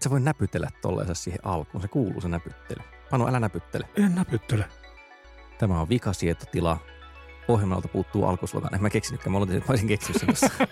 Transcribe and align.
Et 0.00 0.04
sä 0.04 0.10
voi 0.10 0.20
näpytellä 0.20 0.68
tolleensa 0.82 1.14
siihen 1.14 1.40
alkuun. 1.42 1.82
Se 1.82 1.88
kuuluu 1.88 2.20
se 2.20 2.28
näpyttely. 2.28 2.80
Panu, 3.10 3.28
älä 3.28 3.40
näpyttele. 3.40 3.88
En 3.96 4.14
näpyttele. 4.14 4.64
Tämä 5.58 5.80
on 5.80 5.88
vikasietotila. 5.88 6.78
Ohjelmalta 7.48 7.88
puuttuu 7.88 8.24
alkuslogan. 8.24 8.74
En 8.74 8.82
mä 8.82 8.90
keksinytkään. 8.90 9.32
Mä 9.32 9.38
oletin, 9.38 9.56
että 9.56 9.68
mä 9.68 9.72
olisin 9.72 9.88
keksinyt 9.88 10.20
sen 10.20 10.26
tuossa. 10.26 10.66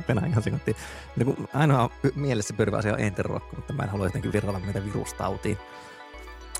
Penä 0.06 0.26
ihan 0.26 0.42
sekoittiin. 0.42 0.76
No, 1.16 1.24
kun 1.24 1.48
ainoa 1.54 1.90
mielessä 2.14 2.54
pyörivä 2.54 2.76
asia 2.76 2.92
on 2.92 3.00
enterokko, 3.00 3.56
mutta 3.56 3.72
mä 3.72 3.82
en 3.82 3.88
halua 3.88 4.06
jotenkin 4.06 4.32
virralla 4.32 4.60
meitä 4.60 4.84
virustautiin. 4.84 5.58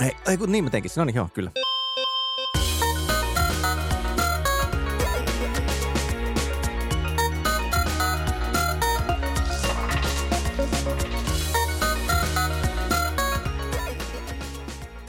Ei, 0.01 0.17
ei 0.29 0.37
kun 0.37 0.53
niin 0.53 0.65
mä 0.65 0.71
teinkin. 0.71 0.91
No 0.97 1.05
niin, 1.05 1.17
joo, 1.17 1.29
kyllä. 1.35 1.51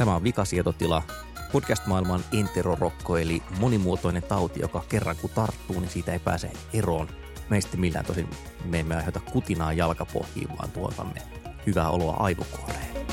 Tämä 0.04 0.16
on 0.16 0.24
vikasietotila, 0.24 1.04
podcast-maailman 1.52 2.24
enterorokko, 2.32 3.18
eli 3.18 3.44
monimuotoinen 3.60 4.24
tauti, 4.24 4.60
joka 4.60 4.84
kerran 4.90 5.16
kun 5.22 5.30
tarttuu, 5.30 5.80
niin 5.80 5.90
siitä 5.90 6.14
ei 6.14 6.20
pääse 6.20 6.52
eroon. 6.74 7.08
Meistä 7.50 7.78
millään 7.78 8.06
tosin 8.06 8.30
me 8.66 8.80
emme 8.80 8.96
aiheuta 8.96 9.20
kutinaa 9.20 9.74
jalkapohjiin, 9.74 10.50
vaan 10.58 10.72
tuotamme 10.72 11.22
hyvää 11.66 11.90
oloa 11.90 12.16
aivokuoreen. 12.20 13.08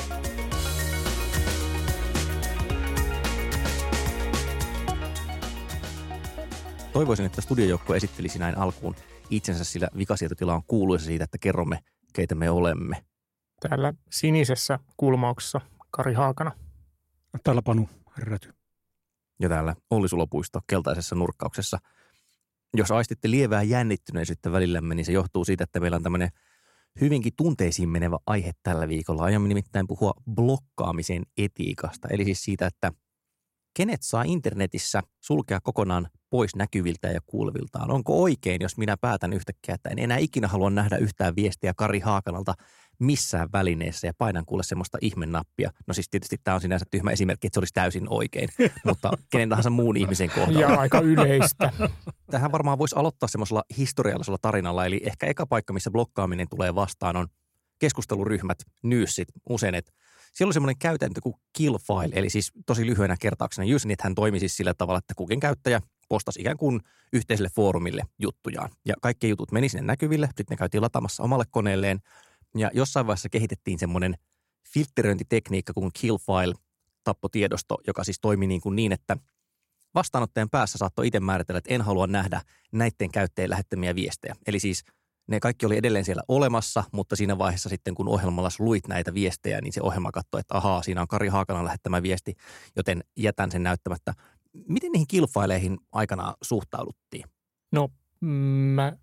Toivoisin, 6.93 7.25
että 7.25 7.41
studiojoukko 7.41 7.95
esittelisi 7.95 8.39
näin 8.39 8.57
alkuun 8.57 8.95
itsensä, 9.29 9.63
sillä 9.63 9.87
vikasietotila 9.97 10.55
on 10.55 10.63
kuuluisa 10.67 11.05
siitä, 11.05 11.23
että 11.23 11.37
kerromme, 11.37 11.79
keitä 12.13 12.35
me 12.35 12.49
olemme. 12.49 13.03
Täällä 13.69 13.93
sinisessä 14.09 14.79
kulmauksessa 14.97 15.61
Kari 15.91 16.13
Haakana. 16.13 16.51
Täällä 17.43 17.61
Panu 17.61 17.89
Räty. 18.17 18.53
Ja 19.39 19.49
täällä 19.49 19.75
Olli 19.89 20.09
Sulopuisto 20.09 20.59
keltaisessa 20.67 21.15
nurkkauksessa. 21.15 21.77
Jos 22.73 22.91
aistitte 22.91 23.31
lievää 23.31 23.63
jännittyneisyyttä 23.63 24.51
välillämme, 24.51 24.95
niin 24.95 25.05
se 25.05 25.11
johtuu 25.11 25.45
siitä, 25.45 25.63
että 25.63 25.79
meillä 25.79 25.95
on 25.95 26.03
tämmöinen 26.03 26.29
hyvinkin 27.01 27.33
tunteisiin 27.37 27.89
menevä 27.89 28.17
aihe 28.25 28.51
tällä 28.63 28.87
viikolla. 28.87 29.23
Aion 29.23 29.49
nimittäin 29.49 29.87
puhua 29.87 30.13
blokkaamisen 30.31 31.23
etiikasta, 31.37 32.07
eli 32.11 32.25
siis 32.25 32.43
siitä, 32.43 32.67
että 32.67 32.91
kenet 33.73 34.01
saa 34.01 34.23
internetissä 34.23 35.01
sulkea 35.19 35.59
kokonaan 35.61 36.07
pois 36.29 36.55
näkyviltä 36.55 37.07
ja 37.07 37.19
kuuleviltaan? 37.25 37.91
Onko 37.91 38.21
oikein, 38.21 38.61
jos 38.61 38.77
minä 38.77 38.97
päätän 38.97 39.33
yhtäkkiä, 39.33 39.75
että 39.75 39.89
en 39.89 39.99
enää 39.99 40.17
ikinä 40.17 40.47
halua 40.47 40.69
nähdä 40.69 40.97
yhtään 40.97 41.35
viestiä 41.35 41.73
Kari 41.77 41.99
Haakanalta 41.99 42.53
missään 42.99 43.49
välineessä 43.53 44.07
ja 44.07 44.13
painan 44.17 44.45
kuule 44.45 44.63
semmoista 44.63 44.97
ihmennappia. 45.01 45.71
No 45.87 45.93
siis 45.93 46.09
tietysti 46.09 46.37
tämä 46.43 46.55
on 46.55 46.61
sinänsä 46.61 46.85
tyhmä 46.91 47.11
esimerkki, 47.11 47.47
että 47.47 47.55
se 47.55 47.59
olisi 47.59 47.73
täysin 47.73 48.07
oikein, 48.09 48.49
mutta 48.85 49.11
kenen 49.31 49.49
tahansa 49.49 49.69
muun 49.69 49.97
ihmisen 49.97 50.29
kohdalla. 50.29 50.59
Ja 50.59 50.79
aika 50.79 50.99
yleistä. 50.99 51.73
Tähän 52.31 52.51
varmaan 52.51 52.77
voisi 52.77 52.95
aloittaa 52.95 53.29
semmoisella 53.29 53.63
historiallisella 53.77 54.37
tarinalla, 54.41 54.85
eli 54.85 55.01
ehkä 55.05 55.25
eka 55.25 55.45
paikka, 55.45 55.73
missä 55.73 55.91
blokkaaminen 55.91 56.47
tulee 56.49 56.75
vastaan 56.75 57.15
on 57.15 57.27
keskusteluryhmät, 57.79 58.57
nyysit, 58.83 59.27
usein, 59.49 59.75
että 59.75 59.91
siellä 60.31 60.49
oli 60.49 60.53
semmoinen 60.53 60.79
käytäntö 60.79 61.21
kuin 61.21 61.35
kill 61.53 61.77
file, 61.77 62.19
eli 62.19 62.29
siis 62.29 62.51
tosi 62.65 62.85
lyhyenä 62.85 63.15
kertauksena. 63.19 63.67
hän 64.01 64.15
toimi 64.15 64.39
siis 64.39 64.57
sillä 64.57 64.73
tavalla, 64.73 64.97
että 64.97 65.13
kukin 65.17 65.39
käyttäjä 65.39 65.81
postasi 66.09 66.41
ikään 66.41 66.57
kuin 66.57 66.79
yhteiselle 67.13 67.49
foorumille 67.55 68.03
juttujaan. 68.19 68.69
Ja 68.85 68.95
kaikki 69.01 69.29
jutut 69.29 69.51
meni 69.51 69.69
sinne 69.69 69.87
näkyville, 69.87 70.25
sitten 70.25 70.45
ne 70.49 70.55
käytiin 70.55 70.81
lataamassa 70.81 71.23
omalle 71.23 71.45
koneelleen. 71.51 71.99
Ja 72.57 72.71
jossain 72.73 73.07
vaiheessa 73.07 73.29
kehitettiin 73.29 73.79
semmoinen 73.79 74.15
filtteröintitekniikka 74.73 75.73
kuin 75.73 75.91
kill 75.93 76.17
file 76.17 76.55
tappotiedosto, 77.03 77.77
joka 77.87 78.03
siis 78.03 78.19
toimi 78.19 78.47
niin, 78.47 78.61
kuin 78.61 78.75
niin 78.75 78.91
että 78.91 79.17
vastaanottajan 79.95 80.49
päässä 80.49 80.77
saattoi 80.77 81.07
itse 81.07 81.19
määritellä, 81.19 81.57
että 81.57 81.73
en 81.73 81.81
halua 81.81 82.07
nähdä 82.07 82.41
näiden 82.71 83.11
käyttäjien 83.11 83.49
lähettämiä 83.49 83.95
viestejä. 83.95 84.35
Eli 84.47 84.59
siis 84.59 84.83
ne 85.27 85.39
kaikki 85.39 85.65
oli 85.65 85.77
edelleen 85.77 86.05
siellä 86.05 86.23
olemassa, 86.27 86.83
mutta 86.91 87.15
siinä 87.15 87.37
vaiheessa 87.37 87.69
sitten 87.69 87.95
kun 87.95 88.07
ohjelmalla 88.07 88.49
luit 88.59 88.87
näitä 88.87 89.13
viestejä, 89.13 89.61
niin 89.61 89.73
se 89.73 89.81
ohjelma 89.83 90.11
katsoi, 90.11 90.39
että 90.39 90.57
ahaa, 90.57 90.83
siinä 90.83 91.01
on 91.01 91.07
Kari 91.07 91.27
Haakanan 91.27 91.65
lähettämä 91.65 92.01
viesti, 92.01 92.35
joten 92.75 93.03
jätän 93.17 93.51
sen 93.51 93.63
näyttämättä. 93.63 94.13
Miten 94.67 94.91
niihin 94.91 95.07
kilfaileihin 95.07 95.77
aikana 95.91 96.33
suhtauduttiin? 96.41 97.23
No 97.71 97.89
mä 98.21 98.93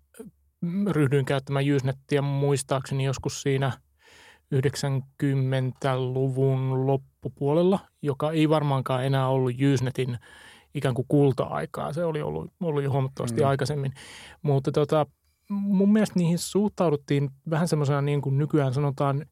ryhdyin 0.89 1.25
käyttämään 1.25 1.65
Usenettiä 1.75 2.21
muistaakseni 2.21 3.03
joskus 3.03 3.41
siinä 3.41 3.71
90-luvun 4.55 6.87
loppupuolella, 6.87 7.79
joka 8.01 8.31
ei 8.31 8.49
varmaankaan 8.49 9.05
enää 9.05 9.27
ollut 9.27 9.55
Usenetin 9.73 10.17
ikään 10.73 10.95
kuin 10.95 11.05
kulta-aikaa. 11.07 11.93
Se 11.93 12.05
oli 12.05 12.21
ollut, 12.21 12.53
ollut 12.59 12.83
jo 12.83 12.91
huomattavasti 12.91 13.41
mm. 13.41 13.47
aikaisemmin. 13.47 13.93
Mutta 14.41 14.71
tota, 14.71 15.05
mun 15.49 15.93
mielestä 15.93 16.19
niihin 16.19 16.37
suhtauduttiin 16.37 17.29
vähän 17.49 17.67
semmoisena 17.67 18.01
niin 18.01 18.21
kuin 18.21 18.37
nykyään 18.37 18.73
sanotaan 18.73 19.25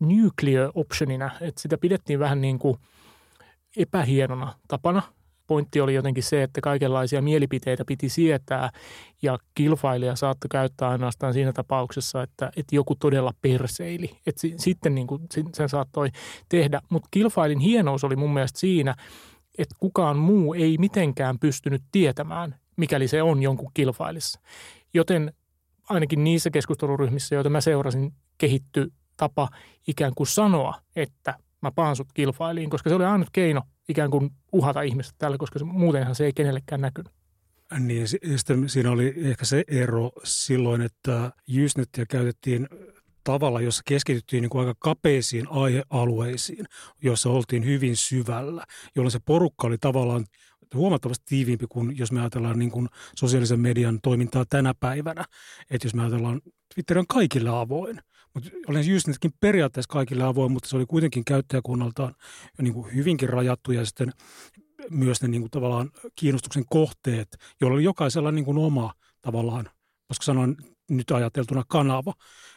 nuclear 0.00 0.70
optionina, 0.74 1.30
että 1.40 1.60
sitä 1.60 1.78
pidettiin 1.78 2.18
vähän 2.18 2.40
niin 2.40 2.58
kuin 2.58 2.76
epähienona 3.76 4.54
tapana. 4.68 5.02
Pointti 5.46 5.80
oli 5.80 5.94
jotenkin 5.94 6.22
se, 6.22 6.42
että 6.42 6.60
kaikenlaisia 6.60 7.22
mielipiteitä 7.22 7.84
piti 7.84 8.08
sietää 8.08 8.70
ja 9.22 9.38
kilfailija 9.54 10.16
saattoi 10.16 10.48
käyttää 10.48 10.88
ainoastaan 10.88 11.32
siinä 11.32 11.52
tapauksessa, 11.52 12.22
että, 12.22 12.52
että 12.56 12.74
joku 12.76 12.94
todella 12.94 13.32
perseili. 13.42 14.10
Että 14.26 14.40
sitten 14.56 14.94
niin 14.94 15.06
kuin 15.06 15.22
sen 15.54 15.68
saattoi 15.68 16.10
tehdä. 16.48 16.80
Mutta 16.90 17.08
kilfailin 17.10 17.58
hienous 17.58 18.04
oli 18.04 18.16
mun 18.16 18.34
mielestä 18.34 18.58
siinä, 18.58 18.94
että 19.58 19.76
kukaan 19.80 20.18
muu 20.18 20.54
ei 20.54 20.78
mitenkään 20.78 21.38
pystynyt 21.38 21.82
tietämään, 21.92 22.54
mikäli 22.76 23.08
se 23.08 23.22
on 23.22 23.42
jonkun 23.42 23.70
kilfailissa. 23.74 24.40
Joten 24.94 25.32
ainakin 25.88 26.24
niissä 26.24 26.50
keskusteluryhmissä, 26.50 27.34
joita 27.34 27.50
mä 27.50 27.60
seurasin, 27.60 28.12
kehitty 28.38 28.92
tapa 29.16 29.48
ikään 29.86 30.12
kuin 30.14 30.26
sanoa, 30.26 30.74
että 30.96 31.38
mä 31.62 31.72
paan 31.72 31.96
sut 31.96 32.12
kilfailiin, 32.14 32.70
koska 32.70 32.90
se 32.90 32.96
oli 32.96 33.04
ainut 33.04 33.28
keino 33.32 33.62
ikään 33.88 34.10
kuin 34.10 34.30
uhata 34.52 34.82
ihmistä 34.82 35.14
tällä, 35.18 35.38
koska 35.38 35.58
se, 35.58 35.64
muutenhan 35.64 36.14
se 36.14 36.24
ei 36.24 36.32
kenellekään 36.32 36.80
näkynyt. 36.80 37.12
Niin, 37.78 38.08
sitten 38.08 38.68
siinä 38.68 38.90
oli 38.90 39.14
ehkä 39.16 39.44
se 39.44 39.64
ero 39.68 40.10
silloin, 40.24 40.82
että 40.82 41.32
Usenettia 41.64 42.06
käytettiin 42.06 42.68
tavalla, 43.24 43.60
jossa 43.60 43.82
keskityttiin 43.86 44.42
niin 44.42 44.50
kuin 44.50 44.66
aika 44.66 44.78
kapeisiin 44.78 45.46
aihealueisiin, 45.50 46.66
joissa 47.02 47.30
oltiin 47.30 47.64
hyvin 47.64 47.96
syvällä, 47.96 48.64
jolloin 48.96 49.10
se 49.10 49.18
porukka 49.24 49.66
oli 49.66 49.78
tavallaan 49.78 50.24
huomattavasti 50.74 51.24
tiiviimpi 51.26 51.66
kuin 51.68 51.98
jos 51.98 52.12
me 52.12 52.20
ajatellaan 52.20 52.58
niin 52.58 52.70
kuin 52.70 52.88
sosiaalisen 53.16 53.60
median 53.60 53.98
toimintaa 54.02 54.44
tänä 54.50 54.74
päivänä. 54.80 55.24
Että 55.70 55.86
jos 55.86 55.94
me 55.94 56.02
ajatellaan, 56.02 56.40
Twitter 56.74 56.98
on 56.98 57.06
kaikille 57.06 57.50
avoin, 57.50 58.00
mutta 58.34 58.50
olen 58.68 58.88
just 58.88 59.06
nytkin 59.06 59.32
periaatteessa 59.40 59.92
kaikille 59.92 60.24
avoin, 60.24 60.52
mutta 60.52 60.68
se 60.68 60.76
oli 60.76 60.86
kuitenkin 60.86 61.24
käyttäjäkunnaltaan 61.24 62.14
niin 62.62 62.74
kuin 62.74 62.94
hyvinkin 62.94 63.28
rajattu 63.28 63.72
ja 63.72 63.84
sitten 63.84 64.12
myös 64.90 65.22
ne 65.22 65.28
niin 65.28 65.42
kuin 65.42 65.50
tavallaan 65.50 65.90
kiinnostuksen 66.16 66.64
kohteet, 66.70 67.36
joilla 67.60 67.74
oli 67.74 67.84
jokaisella 67.84 68.32
niin 68.32 68.44
kuin 68.44 68.58
oma 68.58 68.92
tavallaan, 69.20 69.70
koska 70.08 70.24
sanoin 70.24 70.56
nyt 70.90 71.10
ajateltuna 71.10 71.62
kanava, 71.68 72.14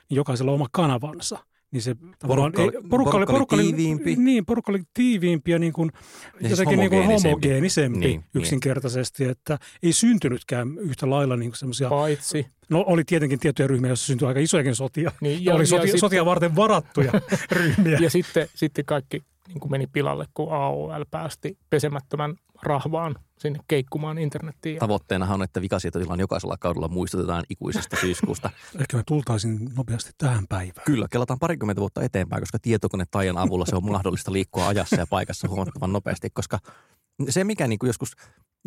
niin 0.10 0.16
jokaisella 0.16 0.52
oma 0.52 0.68
kanavansa– 0.72 1.40
niin 1.72 1.82
se 1.82 1.96
porukka, 2.28 2.62
oli, 2.62 2.72
porukka, 2.72 2.90
porukka, 2.90 3.18
oli, 3.18 3.26
porukka 3.26 3.56
oli 3.56 3.64
tiiviimpi. 3.64 4.16
Niin, 4.16 4.46
porukka 4.46 4.72
oli 4.72 4.82
tiiviimpi 4.94 5.52
ja, 5.52 5.60
niin 5.60 5.74
kuin, 5.74 5.92
ja 5.94 6.40
siis 6.40 6.52
jotenkin 6.52 6.80
niin 6.80 6.90
kuin 6.90 7.06
homogeenisempi 7.06 8.00
niin, 8.00 8.10
niin. 8.20 8.24
yksinkertaisesti, 8.34 9.24
niin. 9.24 9.32
että 9.32 9.60
ei 9.84 9.94
syntynytkään 9.94 10.78
yhtä 10.78 11.10
lailla 11.10 11.38
niin 11.38 11.56
semmoisia... 11.56 11.90
Paitsi. 11.90 12.48
No 12.70 12.84
oli 12.88 13.04
tietenkin 13.04 13.40
tiettyjä 13.40 13.68
ryhmiä, 13.68 13.90
joissa 13.90 14.06
syntyi 14.06 14.28
aika 14.28 14.40
isojakin 14.40 14.76
sotia. 14.76 15.12
Niin, 15.22 15.46
ja, 15.46 15.56
oli 15.56 15.66
sotia, 15.66 15.92
ja 15.92 15.98
sotia 16.00 16.26
varten 16.26 16.56
varattuja 16.56 17.12
ryhmiä. 17.52 17.98
Ja 18.02 18.10
sitten, 18.10 18.48
sitten 18.56 18.86
kaikki 18.86 19.24
niin 19.48 19.60
kuin 19.60 19.72
meni 19.72 19.88
pilalle, 19.88 20.26
kun 20.34 20.54
AOL 20.54 21.06
päästi 21.12 21.58
pesemättömän 21.70 22.36
rahvaan 22.64 23.16
sinne 23.40 23.60
keikkumaan 23.68 24.18
internettiin. 24.18 24.80
Tavoitteenahan 24.80 25.36
on, 25.36 25.44
että 25.44 25.62
vikasietotilan 25.62 26.20
jokaisella 26.20 26.58
kaudella 26.60 26.88
muistutetaan 26.88 27.44
ikuisesta 27.50 27.98
syyskuusta. 28.02 28.50
Ehkä 28.80 28.98
me 28.98 29.04
tultaisiin 29.08 29.70
nopeasti 29.78 30.12
tähän 30.18 30.48
päivään. 30.50 30.86
Kyllä, 30.86 31.08
kelataan 31.12 31.40
parikymmentä 31.40 31.80
vuotta 31.80 32.04
eteenpäin, 32.04 32.42
koska 32.42 32.60
tietokonetajan 32.62 33.38
avulla 33.38 33.66
se 33.66 33.76
on 33.76 33.92
mahdollista 33.92 34.32
liikkua 34.32 34.68
ajassa 34.68 34.96
ja 34.96 35.08
paikassa 35.10 35.48
huomattavan 35.48 35.94
nopeasti, 35.94 36.30
koska 36.30 36.60
se, 37.30 37.44
mikä 37.44 37.68
niin 37.68 37.80
kuin 37.80 37.88
joskus 37.88 38.12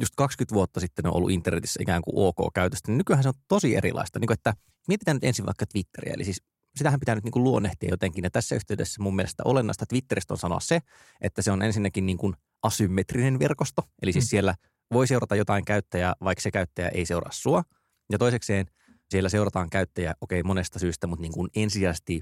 just 0.01 0.15
20 0.17 0.55
vuotta 0.55 0.81
sitten 0.81 1.07
on 1.07 1.17
ollut 1.17 1.31
internetissä 1.31 1.83
ikään 1.83 2.03
kuin 2.03 2.15
ok 2.17 2.55
käytöstä, 2.55 2.91
niin 2.91 2.99
nykyään 2.99 3.23
se 3.23 3.29
on 3.29 3.35
tosi 3.49 3.77
erilaista. 3.77 4.19
Niin 4.19 4.27
kuin, 4.27 4.35
että 4.35 4.55
mietitään 4.89 5.17
nyt 5.17 5.25
ensin 5.25 5.47
vaikka 5.47 5.67
Twitteriä, 5.67 6.15
eli 6.15 6.25
siis 6.25 6.43
sitähän 6.77 7.01
pitää 7.01 7.15
nyt 7.15 7.25
niin 7.25 7.33
kuin 7.33 7.45
luonnehtia 7.45 7.91
jotenkin. 7.91 8.25
Ja 8.25 8.31
tässä 8.31 8.55
yhteydessä 8.55 9.03
mun 9.03 9.17
mielestä 9.17 9.43
olennaista 9.47 9.87
Twitteristä 9.87 10.35
on 10.35 10.39
sanoa 10.39 10.61
se, 10.61 10.81
että 11.21 11.43
se 11.43 11.51
on 11.51 11.63
ensinnäkin 11.63 12.07
niin 12.07 12.19
kuin 12.19 12.35
asymmetrinen 12.63 13.39
verkosto. 13.39 13.83
Eli 14.03 14.13
siis 14.13 14.25
mm. 14.25 14.29
siellä 14.29 14.55
voi 14.93 15.07
seurata 15.07 15.37
jotain 15.37 15.65
käyttäjää, 15.65 16.15
vaikka 16.25 16.43
se 16.43 16.51
käyttäjä 16.51 16.89
ei 16.89 17.07
seuraa 17.07 17.33
sua. 17.33 17.63
Ja 18.13 18.19
toisekseen 18.19 18.67
siellä 19.11 19.29
seurataan 19.29 19.71
käyttäjää, 19.71 20.15
okei, 20.21 20.41
okay, 20.41 20.49
monesta 20.49 20.79
syystä, 20.79 21.07
mutta 21.07 21.23
niin 21.23 21.33
kuin 21.33 21.49
ensisijaisesti 21.57 22.21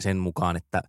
sen 0.00 0.16
mukaan, 0.16 0.56
että 0.56 0.82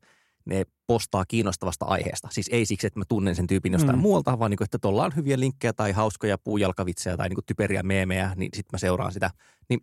ne 0.46 0.64
postaa 0.88 1.26
kiinnostavasta 1.28 1.86
aiheesta. 1.86 2.28
Siis 2.32 2.50
ei 2.52 2.66
siksi, 2.66 2.88
että 2.88 3.00
mä 3.00 3.06
tunnen 3.08 3.36
sen 3.36 3.48
tyypin 3.48 3.74
jostain 3.74 3.98
mm. 3.98 4.02
muualta, 4.02 4.40
vaan 4.40 4.52
niin 4.52 4.58
kuin, 4.58 4.66
että 4.66 4.80
tuolla 4.80 5.06
on 5.06 5.16
hyviä 5.16 5.40
linkkejä 5.40 5.74
tai 5.74 5.92
hauskoja 5.92 6.38
puujalkavitsejä 6.38 7.18
tai 7.18 7.30
niin 7.30 7.36
kuin 7.36 7.46
typeriä 7.46 7.84
meemejä, 7.84 8.34
niin 8.36 8.50
sitten 8.56 8.70
mä 8.74 8.78
seuraan 8.78 9.14
sitä. 9.14 9.32
Niin 9.70 9.80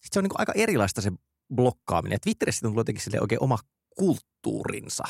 sit 0.00 0.12
se 0.12 0.18
on 0.18 0.22
niin 0.22 0.30
kuin 0.30 0.40
aika 0.40 0.52
erilaista 0.54 1.00
se 1.00 1.12
blokkaaminen. 1.54 2.18
Twitterissä 2.20 2.68
on 2.68 2.74
jotenkin 2.76 3.04
sille 3.04 3.20
oikein 3.20 3.42
oma 3.42 3.58
kulttuurinsa. 3.96 5.04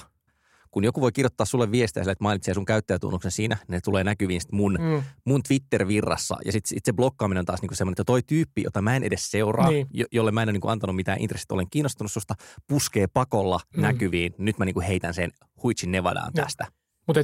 Kun 0.71 0.85
joku 0.85 1.01
voi 1.01 1.13
kirjoittaa 1.13 1.47
sulle 1.47 1.71
viestejä 1.71 2.05
sille, 2.05 2.13
että 2.13 2.25
mainitsee 2.25 2.55
sun 2.55 2.65
käyttäjätunnuksen 2.65 3.31
siinä, 3.31 3.57
ne 3.69 3.81
tulee 3.81 4.05
näkyviin 4.05 4.41
mun, 4.53 4.79
mm. 4.81 5.03
mun 5.25 5.43
Twitter-virrassa. 5.43 6.37
Ja 6.45 6.53
sitten 6.53 6.69
sit 6.69 6.85
se 6.85 6.93
blokkaaminen 6.93 7.41
on 7.41 7.45
taas 7.45 7.63
niinku 7.63 7.75
semmoinen, 7.75 7.93
että 7.93 8.05
toi 8.05 8.23
tyyppi, 8.23 8.63
jota 8.63 8.83
mä 8.83 8.97
en 8.97 9.03
edes 9.03 9.31
seuraa, 9.31 9.71
niin. 9.71 9.87
jo, 9.91 10.07
jolle 10.13 10.31
mä 10.31 10.43
en 10.43 10.47
ole 10.47 10.53
niinku 10.53 10.69
antanut 10.69 10.97
mitään 10.97 11.21
intressit, 11.21 11.53
olen 11.53 11.71
kiinnostunut 11.71 12.13
susta, 12.13 12.35
puskee 12.67 13.07
pakolla 13.07 13.61
mm. 13.77 13.83
näkyviin. 13.83 14.35
Nyt 14.39 14.59
mä 14.59 14.65
niinku 14.65 14.81
heitän 14.81 15.15
sen 15.15 15.31
huitsin 15.63 15.93
Nevadaan 15.93 16.33
tästä. 16.33 16.67
Mutta 17.07 17.21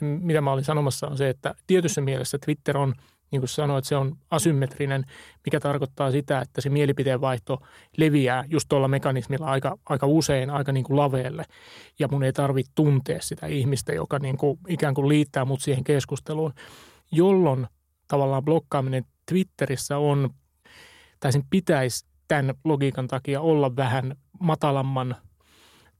mitä 0.00 0.40
mä 0.40 0.52
olin 0.52 0.64
sanomassa 0.64 1.06
on 1.06 1.18
se, 1.18 1.28
että 1.28 1.54
tietyssä 1.66 2.00
mielessä 2.00 2.38
Twitter 2.38 2.76
on– 2.76 2.94
niin 3.32 3.40
kuin 3.40 3.48
sanoit, 3.48 3.84
se 3.84 3.96
on 3.96 4.16
asymmetrinen, 4.30 5.04
mikä 5.44 5.60
tarkoittaa 5.60 6.10
sitä, 6.10 6.40
että 6.40 6.60
se 6.60 6.70
mielipiteenvaihto 6.70 7.62
leviää 7.96 8.44
just 8.48 8.68
tuolla 8.68 8.88
mekanismilla 8.88 9.46
aika, 9.46 9.78
aika 9.86 10.06
usein 10.06 10.50
aika 10.50 10.72
niin 10.72 10.84
kuin 10.84 10.96
laveelle. 10.96 11.44
Ja 11.98 12.08
mun 12.08 12.24
ei 12.24 12.32
tarvitse 12.32 12.72
tuntea 12.74 13.18
sitä 13.20 13.46
ihmistä, 13.46 13.92
joka 13.92 14.18
niin 14.18 14.36
kuin 14.36 14.58
ikään 14.68 14.94
kuin 14.94 15.08
liittää 15.08 15.44
mut 15.44 15.60
siihen 15.60 15.84
keskusteluun, 15.84 16.52
jolloin 17.12 17.66
tavallaan 18.08 18.44
blokkaaminen 18.44 19.04
Twitterissä 19.26 19.98
on, 19.98 20.30
tai 21.20 21.32
sen 21.32 21.44
pitäisi 21.50 22.06
tämän 22.28 22.54
logiikan 22.64 23.08
takia 23.08 23.40
olla 23.40 23.76
vähän 23.76 24.16
matalamman– 24.40 25.16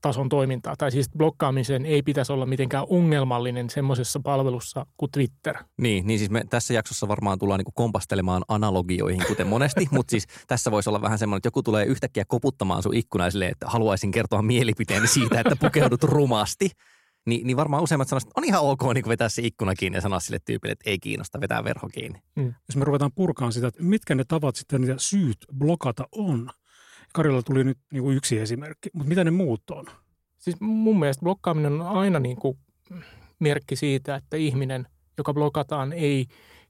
tason 0.03 0.29
toimintaa. 0.29 0.75
Tai 0.77 0.91
siis 0.91 1.09
blokkaamisen 1.17 1.85
ei 1.85 2.01
pitäisi 2.01 2.33
olla 2.33 2.45
mitenkään 2.45 2.85
ongelmallinen 2.89 3.69
semmoisessa 3.69 4.19
palvelussa 4.23 4.85
kuin 4.97 5.11
Twitter. 5.11 5.57
Niin, 5.81 6.07
niin 6.07 6.19
siis 6.19 6.31
me 6.31 6.43
tässä 6.49 6.73
jaksossa 6.73 7.07
varmaan 7.07 7.39
tullaan 7.39 7.57
niin 7.57 7.73
kompastelemaan 7.73 8.43
analogioihin, 8.47 9.23
kuten 9.27 9.47
monesti, 9.47 9.87
mutta 9.91 10.11
siis 10.11 10.27
tässä 10.47 10.71
voisi 10.71 10.89
olla 10.89 11.01
vähän 11.01 11.19
semmoinen, 11.19 11.37
että 11.37 11.47
joku 11.47 11.63
tulee 11.63 11.85
yhtäkkiä 11.85 12.23
koputtamaan 12.27 12.83
sun 12.83 12.95
ikkunaa 12.95 13.31
silleen, 13.31 13.51
että 13.51 13.65
haluaisin 13.69 14.11
kertoa 14.11 14.41
mielipiteeni 14.41 15.07
siitä, 15.07 15.39
että 15.39 15.55
pukeudut 15.55 16.03
rumasti. 16.03 16.69
Ni, 17.25 17.41
niin 17.43 17.57
varmaan 17.57 17.83
useimmat 17.83 18.07
sanoisivat, 18.07 18.31
että 18.31 18.41
on 18.41 18.45
ihan 18.45 18.61
ok 18.61 18.93
niin 18.93 19.07
vetää 19.07 19.29
se 19.29 19.41
ikkuna 19.41 19.73
kiinni 19.73 19.97
ja 19.97 20.01
sanoa 20.01 20.19
sille 20.19 20.39
tyypille, 20.45 20.71
että 20.71 20.89
ei 20.89 20.99
kiinnosta, 20.99 21.41
vetää 21.41 21.63
verho 21.63 21.87
kiinni. 21.87 22.19
Mm. 22.35 22.53
Jos 22.69 22.75
me 22.75 22.85
ruvetaan 22.85 23.11
purkaan 23.15 23.53
sitä, 23.53 23.67
että 23.67 23.83
mitkä 23.83 24.15
ne 24.15 24.23
tavat 24.23 24.55
sitten 24.55 24.81
niitä 24.81 24.95
syyt 24.97 25.37
blokata 25.57 26.07
on, 26.11 26.49
Karjalla 27.13 27.41
tuli 27.41 27.63
nyt 27.63 27.77
niin 27.91 28.03
kuin 28.03 28.17
yksi 28.17 28.39
esimerkki, 28.39 28.89
mutta 28.93 29.09
mitä 29.09 29.23
ne 29.23 29.31
muut 29.31 29.69
on? 29.71 29.85
Siis 30.37 30.59
mun 30.59 30.99
mielestä 30.99 31.23
blokkaaminen 31.23 31.81
on 31.81 31.97
aina 31.97 32.19
niin 32.19 32.37
kuin 32.37 32.57
merkki 33.39 33.75
siitä, 33.75 34.15
että 34.15 34.37
ihminen, 34.37 34.87
joka 35.17 35.33
blokataan, 35.33 35.93
ei 35.93 36.25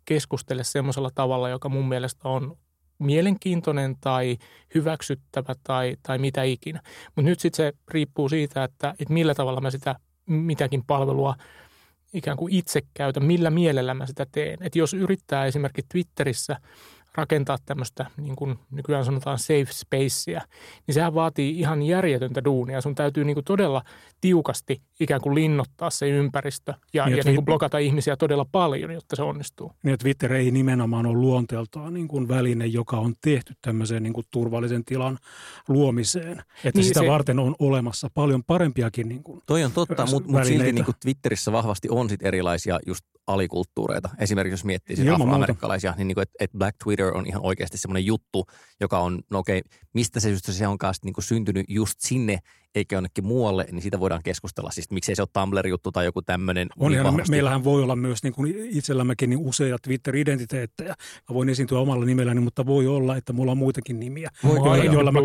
keskustele 0.06 0.64
semmoisella 0.64 1.12
tavalla, 1.16 1.50
joka 1.50 1.70
mun 1.70 1.88
mielestä 1.88 2.30
on 2.30 2.58
mielenkiintoinen 3.00 3.96
tai 4.02 4.38
hyväksyttävä 4.76 5.56
tai, 5.64 5.96
tai 6.04 6.18
mitä 6.18 6.44
ikinä. 6.44 6.82
Mutta 7.06 7.30
nyt 7.30 7.40
sitten 7.40 7.66
se 7.66 7.74
riippuu 7.92 8.30
siitä, 8.30 8.64
että, 8.64 8.96
että 9.00 9.14
millä 9.14 9.36
tavalla 9.36 9.62
mä 9.62 9.72
sitä 9.72 9.96
mitäkin 10.26 10.84
palvelua 10.88 11.36
ikään 12.14 12.38
kuin 12.38 12.54
itse 12.54 12.82
käytän, 12.94 13.26
millä 13.26 13.50
mielellä 13.50 13.94
mä 13.94 14.06
sitä 14.06 14.26
teen. 14.32 14.58
Että 14.62 14.80
jos 14.80 14.94
yrittää 14.94 15.46
esimerkiksi 15.46 15.90
Twitterissä 15.90 16.58
rakentaa 17.16 17.58
tämmöistä, 17.66 18.06
niin 18.18 18.36
kuin 18.36 18.60
nykyään 18.72 19.06
sanotaan 19.06 19.40
safe 19.40 19.68
spacea, 19.72 20.42
niin 20.88 20.94
sehän 20.94 21.16
vaatii 21.16 21.60
ihan 21.60 21.84
järjetöntä 21.84 22.44
duunia. 22.44 22.82
Sun 22.82 22.96
täytyy 22.96 23.26
niin 23.26 23.34
kuin 23.34 23.46
todella 23.46 23.84
tiukasti 24.22 24.82
ikään 25.00 25.22
kuin 25.22 25.36
linnottaa 25.36 25.90
se 25.90 26.10
ympäristö 26.10 26.74
ja, 26.94 27.06
niin, 27.06 27.18
ja 27.18 27.24
niin 27.26 27.36
kuin 27.36 27.46
blokata 27.46 27.78
ihmisiä 27.78 28.18
todella 28.18 28.46
paljon, 28.52 28.92
jotta 28.92 29.16
se 29.16 29.24
onnistuu. 29.24 29.72
Niin, 29.84 29.98
Twitter 29.98 30.34
ei 30.34 30.52
nimenomaan 30.52 31.06
ole 31.06 31.18
luonteeltaan 31.18 31.94
niin 31.94 32.08
kuin 32.08 32.28
väline, 32.28 32.66
joka 32.66 32.98
on 32.98 33.14
tehty 33.22 33.54
tämmöiseen 33.62 34.04
niin 34.04 34.14
kuin 34.14 34.26
turvallisen 34.32 34.86
tilan 34.86 35.18
luomiseen. 35.68 36.40
Että 36.64 36.80
niin, 36.80 36.86
sitä 36.86 37.00
se, 37.00 37.08
varten 37.08 37.40
on 37.40 37.56
olemassa 37.60 38.10
paljon 38.14 38.44
parempiakin 38.44 39.10
niin 39.10 39.24
kuin 39.24 39.42
Toi 39.46 39.64
on 39.64 39.72
totta, 39.72 40.06
mutta 40.06 40.32
mut 40.32 40.46
silti 40.46 40.72
niin 40.72 40.86
kuin 40.86 40.96
Twitterissä 41.02 41.52
vahvasti 41.52 41.88
on 41.92 42.10
sit 42.10 42.24
erilaisia 42.24 42.80
just 42.88 43.06
alikulttuureita. 43.28 44.10
Esimerkiksi 44.20 44.54
jos 44.54 44.66
miettii 44.66 44.96
siis 44.96 45.10
afroamerikkalaisia, 45.10 45.94
niin, 45.98 46.08
niin 46.08 46.16
kuin, 46.16 46.22
että, 46.22 46.36
että 46.40 46.58
Black 46.58 46.78
Twitter 46.84 47.03
on 47.12 47.28
ihan 47.28 47.46
oikeasti 47.46 47.78
semmoinen 47.78 48.06
juttu, 48.06 48.46
joka 48.80 49.00
on, 49.00 49.22
no 49.30 49.40
okei, 49.40 49.62
mistä 49.94 50.20
se 50.20 50.30
just 50.30 50.46
se 50.46 50.68
onkaan 50.68 50.94
niin 51.04 51.14
syntynyt 51.20 51.66
just 51.70 52.00
sinne 52.00 52.40
eikä 52.76 52.96
jonnekin 52.96 53.26
muualle, 53.26 53.66
niin 53.72 53.82
siitä 53.82 54.00
voidaan 54.00 54.24
keskustella. 54.24 54.72
Siis 54.72 54.92
miksei 54.92 55.16
se 55.16 55.22
ole 55.22 55.30
Tumblr-juttu 55.34 55.92
tai 55.92 56.06
joku 56.06 56.22
tämmöinen. 56.22 56.68
On 56.80 56.92
niin 56.92 57.02
ihan, 57.02 57.22
meillähän 57.30 57.64
voi 57.64 57.84
olla 57.84 57.96
myös 57.96 58.24
niin 58.24 58.34
kuin 58.34 58.56
itsellämmekin 58.70 59.30
niin 59.30 59.40
useita 59.40 59.78
Twitter-identiteettejä. 59.82 60.96
Mä 61.30 61.34
voin 61.34 61.50
esiintyä 61.50 61.80
omalla 61.80 62.06
nimelläni, 62.06 62.40
mutta 62.40 62.66
voi 62.66 62.88
olla, 62.88 63.18
että 63.18 63.34
mulla 63.34 63.52
on 63.52 63.58
muitakin 63.58 64.00
nimiä. 64.00 64.30
Voi 64.44 64.58
joilla, 64.58 64.84
joilla, 64.84 65.12
mä, 65.12 65.20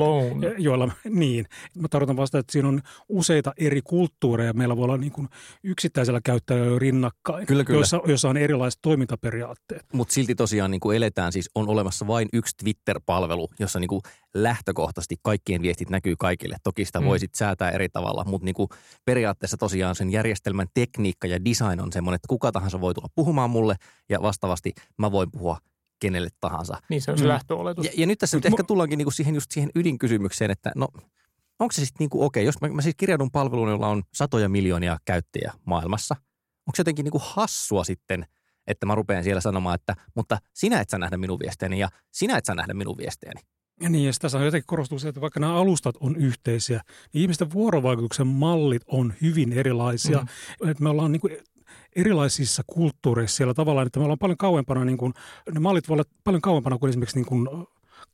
joilla, 0.58 0.92
niin. 1.10 1.46
Mä 1.74 1.88
tarkoitan 1.88 2.16
vasta, 2.16 2.38
että 2.38 2.52
siinä 2.52 2.68
on 2.68 2.80
useita 3.08 3.52
eri 3.56 3.80
kulttuureja. 3.84 4.52
Meillä 4.52 4.76
voi 4.76 4.84
olla 4.84 4.96
niin 4.96 5.12
kuin 5.12 5.28
yksittäisellä 5.64 6.20
käyttäjällä 6.24 6.78
rinnakkain, 6.78 7.46
kyllä, 7.46 7.64
kyllä. 7.64 7.78
Joissa, 7.78 8.00
joissa 8.06 8.28
on 8.28 8.36
erilaiset 8.36 8.78
toimintaperiaatteet. 8.82 9.86
Mutta 9.93 10.14
silti 10.14 10.34
tosiaan 10.34 10.70
niin 10.70 10.81
kuin 10.81 10.96
eletään, 10.96 11.32
siis 11.32 11.50
on 11.55 11.69
olemassa 11.69 12.06
vain 12.06 12.28
yksi 12.32 12.56
Twitter-palvelu, 12.56 13.48
jossa 13.58 13.81
niin 13.81 13.88
kuin 13.88 14.00
lähtökohtaisesti 14.35 15.17
kaikkien 15.23 15.63
viestit 15.63 15.91
näkyy 15.91 16.15
kaikille. 16.19 16.56
Toki 16.63 16.85
sitä 16.85 17.01
mm. 17.01 17.06
voisit 17.06 17.35
säätää 17.35 17.70
eri 17.70 17.89
tavalla, 17.89 18.25
mutta 18.25 18.44
niin 18.44 18.55
kuin 18.55 18.69
periaatteessa 19.05 19.56
tosiaan 19.56 19.94
sen 19.94 20.11
järjestelmän 20.11 20.67
tekniikka 20.75 21.27
ja 21.27 21.44
design 21.44 21.81
on 21.81 21.93
semmoinen, 21.93 22.17
että 22.17 22.29
kuka 22.29 22.53
tahansa 22.53 22.81
voi 22.81 22.94
tulla 22.94 23.08
puhumaan 23.15 23.51
mulle 23.51 23.77
ja 24.08 24.23
vastaavasti 24.23 24.73
mä 24.97 25.13
voin 25.13 25.31
puhua 25.31 25.58
kenelle 26.01 26.29
tahansa. 26.41 26.77
Niin 26.89 27.03
se 27.03 27.11
on 27.11 27.19
se 27.19 27.25
mm. 27.25 27.29
lähtöoletus. 27.29 27.85
Ja, 27.85 27.91
ja 27.97 28.06
nyt 28.06 28.19
tässä 28.19 28.37
nyt 28.37 28.47
ehkä 28.47 28.63
tullaankin 28.63 28.99
niinku 28.99 29.11
siihen, 29.11 29.35
just 29.35 29.51
siihen 29.51 29.70
ydinkysymykseen, 29.75 30.51
että 30.51 30.73
no 30.77 30.89
onko 31.58 31.73
se 31.73 31.85
sitten 31.85 31.97
niinku 31.99 32.25
okei, 32.25 32.41
okay, 32.41 32.47
jos 32.47 32.61
mä, 32.61 32.69
mä 32.69 32.82
siis 32.82 32.94
kirjaudun 32.97 33.31
palveluun, 33.31 33.69
jolla 33.69 33.89
on 33.89 34.03
satoja 34.15 34.49
miljoonia 34.49 34.99
käyttäjiä 35.05 35.53
maailmassa, 35.65 36.17
onko 36.67 36.77
se 36.77 36.81
jotenkin 36.81 37.05
niinku 37.05 37.23
hassua 37.25 37.85
sitten, 37.85 38.27
että 38.67 38.87
mä 38.87 38.94
rupean 38.94 39.25
siellä 39.25 39.41
sanomaan, 39.41 39.75
että 39.75 39.97
mutta 40.15 40.39
sinä 40.55 40.81
et 40.81 40.89
saa 40.89 40.99
nähdä 40.99 41.17
minun 41.17 41.39
viesteeni 41.39 41.79
ja 41.79 41.89
sinä 42.13 42.37
et 42.37 42.44
saa 42.44 42.55
nähdä 42.55 42.75
minun 42.75 42.97
viesteeni. 42.99 43.41
Ja 43.81 43.89
niin, 43.89 44.06
ja 44.06 44.13
tässä 44.20 44.39
jotenkin 44.39 44.67
korostuu 44.67 44.99
se, 44.99 45.08
että 45.08 45.20
vaikka 45.20 45.41
nämä 45.41 45.55
alustat 45.55 45.97
on 46.01 46.17
yhteisiä, 46.17 46.81
niin 47.13 47.23
ihmisten 47.23 47.53
vuorovaikutuksen 47.53 48.27
mallit 48.27 48.82
on 48.87 49.15
hyvin 49.23 49.53
erilaisia. 49.53 50.19
Mm. 50.63 50.70
Että 50.70 50.82
me 50.82 50.89
ollaan 50.89 51.13
niin 51.13 51.20
kuin 51.20 51.37
erilaisissa 51.97 52.63
kulttuureissa 52.67 53.37
siellä 53.37 53.55
tavallaan, 53.55 53.87
että 53.87 53.99
me 53.99 54.05
ollaan 54.05 54.19
paljon 54.19 54.37
kauempana, 54.37 54.85
niin 54.85 54.99
kuin, 54.99 55.15
ne 55.53 55.61
mallit 55.61 55.89
voivat 55.89 56.06
olla 56.06 56.20
paljon 56.25 56.43
kauempana 56.43 56.79
kuin 56.79 56.91
esimerkiksi 56.91 57.17
niin 57.17 57.27
kuin 57.27 57.49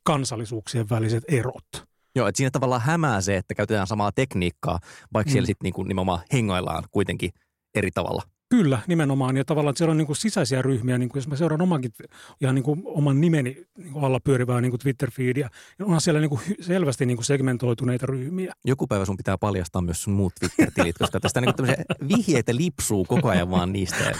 kansallisuuksien 0.03 0.91
väliset 0.91 1.25
erot. 1.29 1.87
Joo, 2.17 2.29
että 2.29 2.37
siinä 2.37 2.51
tavallaan 2.51 2.81
hämää 2.81 3.21
se, 3.21 3.37
että 3.37 3.55
käytetään 3.55 3.87
samaa 3.87 4.13
tekniikkaa, 4.13 4.79
vaikka 5.13 5.31
mm. 5.31 5.33
siellä 5.33 5.47
sitten 5.47 5.73
niin 5.73 5.89
nimenomaan 5.89 6.21
hengaillaan 6.33 6.85
kuitenkin 6.91 7.31
eri 7.75 7.91
tavalla. 7.91 8.23
Kyllä, 8.57 8.79
nimenomaan. 8.87 9.37
Ja 9.37 9.45
tavallaan 9.45 9.71
että 9.71 9.79
siellä 9.79 9.91
on 9.91 9.97
niin 9.97 10.07
kuin 10.07 10.17
sisäisiä 10.17 10.63
ryhmiä, 10.63 10.99
niin 10.99 11.09
kuin 11.09 11.21
jos 11.21 11.29
mä 11.29 11.37
seuraan 11.37 11.63
omankin, 11.63 11.93
ihan 12.41 12.55
niin 12.55 12.63
kuin 12.63 12.83
oman 12.85 13.21
nimeni 13.21 13.67
niin 13.79 13.93
kuin 13.93 14.05
alla 14.05 14.21
pyörivää 14.21 14.61
niin 14.61 14.71
kuin 14.71 14.81
Twitter-feedia, 14.81 15.49
niin 15.79 15.87
onhan 15.87 16.01
siellä 16.01 16.21
niin 16.21 16.31
kuin 16.31 16.41
selvästi 16.61 17.07
niin 17.07 17.17
kuin 17.17 17.25
segmentoituneita 17.25 18.07
ryhmiä. 18.07 18.53
Joku 18.65 18.87
päivä 18.87 19.05
sun 19.05 19.17
pitää 19.17 19.39
paljastaa 19.39 19.83
myös 19.83 20.03
sun 20.03 20.15
muut 20.15 20.33
Twitter-tilit, 20.41 20.99
koska 20.99 21.21
tästä 21.21 21.41
niin 21.41 21.55
kuin 21.55 21.69
vihjeitä 22.09 22.57
lipsuu 22.57 23.05
koko 23.05 23.29
ajan 23.29 23.51
vaan 23.51 23.73
niistä. 23.73 24.13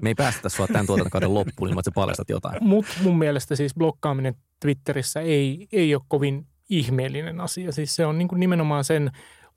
Me 0.00 0.08
ei 0.10 0.14
päästä 0.14 0.48
sua 0.48 0.66
tämän 0.66 0.86
tuotantokauden 0.86 1.34
loppuun 1.34 1.68
ilman, 1.68 1.80
että 1.80 1.90
sä 1.90 1.94
paljastat 1.94 2.28
jotain. 2.28 2.64
Mutta 2.64 2.92
mun 3.02 3.18
mielestä 3.18 3.56
siis 3.56 3.74
blokkaaminen 3.74 4.34
Twitterissä 4.60 5.20
ei, 5.20 5.68
ei 5.72 5.94
ole 5.94 6.02
kovin 6.08 6.46
ihmeellinen 6.70 7.40
asia. 7.40 7.72
Siis 7.72 7.96
se 7.96 8.06
on 8.06 8.18
niin 8.18 8.28
kuin 8.28 8.40
nimenomaan 8.40 8.84
sen 8.84 9.10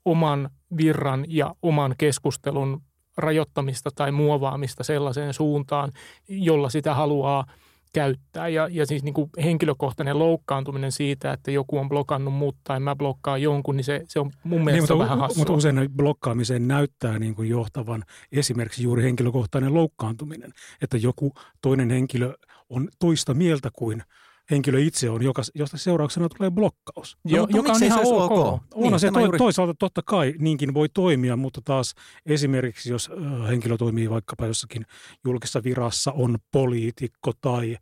oman 0.04 0.50
virran 0.76 1.24
ja 1.28 1.54
oman 1.62 1.94
keskustelun 1.98 2.82
rajoittamista 3.16 3.90
tai 3.94 4.12
muovaamista 4.12 4.84
sellaiseen 4.84 5.34
suuntaan, 5.34 5.92
jolla 6.28 6.68
sitä 6.68 6.94
haluaa 6.94 7.46
käyttää. 7.92 8.48
Ja, 8.48 8.68
ja 8.70 8.86
siis 8.86 9.02
niin 9.02 9.14
kuin 9.14 9.30
henkilökohtainen 9.44 10.18
loukkaantuminen 10.18 10.92
siitä, 10.92 11.32
että 11.32 11.50
joku 11.50 11.78
on 11.78 11.88
blokannut 11.88 12.34
mut 12.34 12.56
tai 12.64 12.80
mä 12.80 12.96
blokkaan 12.96 13.42
jonkun, 13.42 13.76
niin 13.76 13.84
se, 13.84 14.02
se 14.08 14.20
on 14.20 14.30
mun 14.44 14.64
mielestä 14.64 14.72
niin, 14.72 14.98
mutta, 14.98 14.98
vähän 14.98 15.18
hassua. 15.18 15.40
Mutta 15.40 15.52
usein 15.52 15.88
blokkaamiseen 15.96 16.68
näyttää 16.68 17.18
niin 17.18 17.34
kuin 17.34 17.48
johtavan 17.48 18.04
esimerkiksi 18.32 18.82
juuri 18.82 19.02
henkilökohtainen 19.02 19.74
loukkaantuminen, 19.74 20.52
että 20.82 20.96
joku 20.96 21.32
toinen 21.62 21.90
henkilö 21.90 22.34
on 22.70 22.88
toista 22.98 23.34
mieltä 23.34 23.70
kuin– 23.72 24.02
henkilö 24.50 24.80
itse 24.80 25.10
on, 25.10 25.22
joka, 25.22 25.42
josta 25.54 25.78
seurauksena 25.78 26.28
tulee 26.28 26.50
blokkaus. 26.50 27.18
Jo, 27.24 27.42
no, 27.42 27.48
joka 27.50 27.72
on 27.72 27.82
ihan 27.82 28.06
ok. 28.06 28.30
ok. 28.30 28.62
Onhan 28.74 28.92
niin, 28.92 29.00
se 29.00 29.10
to, 29.10 29.20
juuri... 29.20 29.38
toisaalta 29.38 29.74
totta 29.78 30.02
kai 30.04 30.34
niinkin 30.38 30.74
voi 30.74 30.88
toimia, 30.88 31.36
mutta 31.36 31.60
taas 31.64 31.94
esimerkiksi 32.26 32.90
jos 32.90 33.10
henkilö 33.48 33.76
toimii 33.76 34.10
vaikkapa 34.10 34.46
jossakin 34.46 34.86
julkisessa 35.24 35.64
virassa, 35.64 36.12
on 36.12 36.38
poliitikko 36.52 37.32
tai 37.40 37.76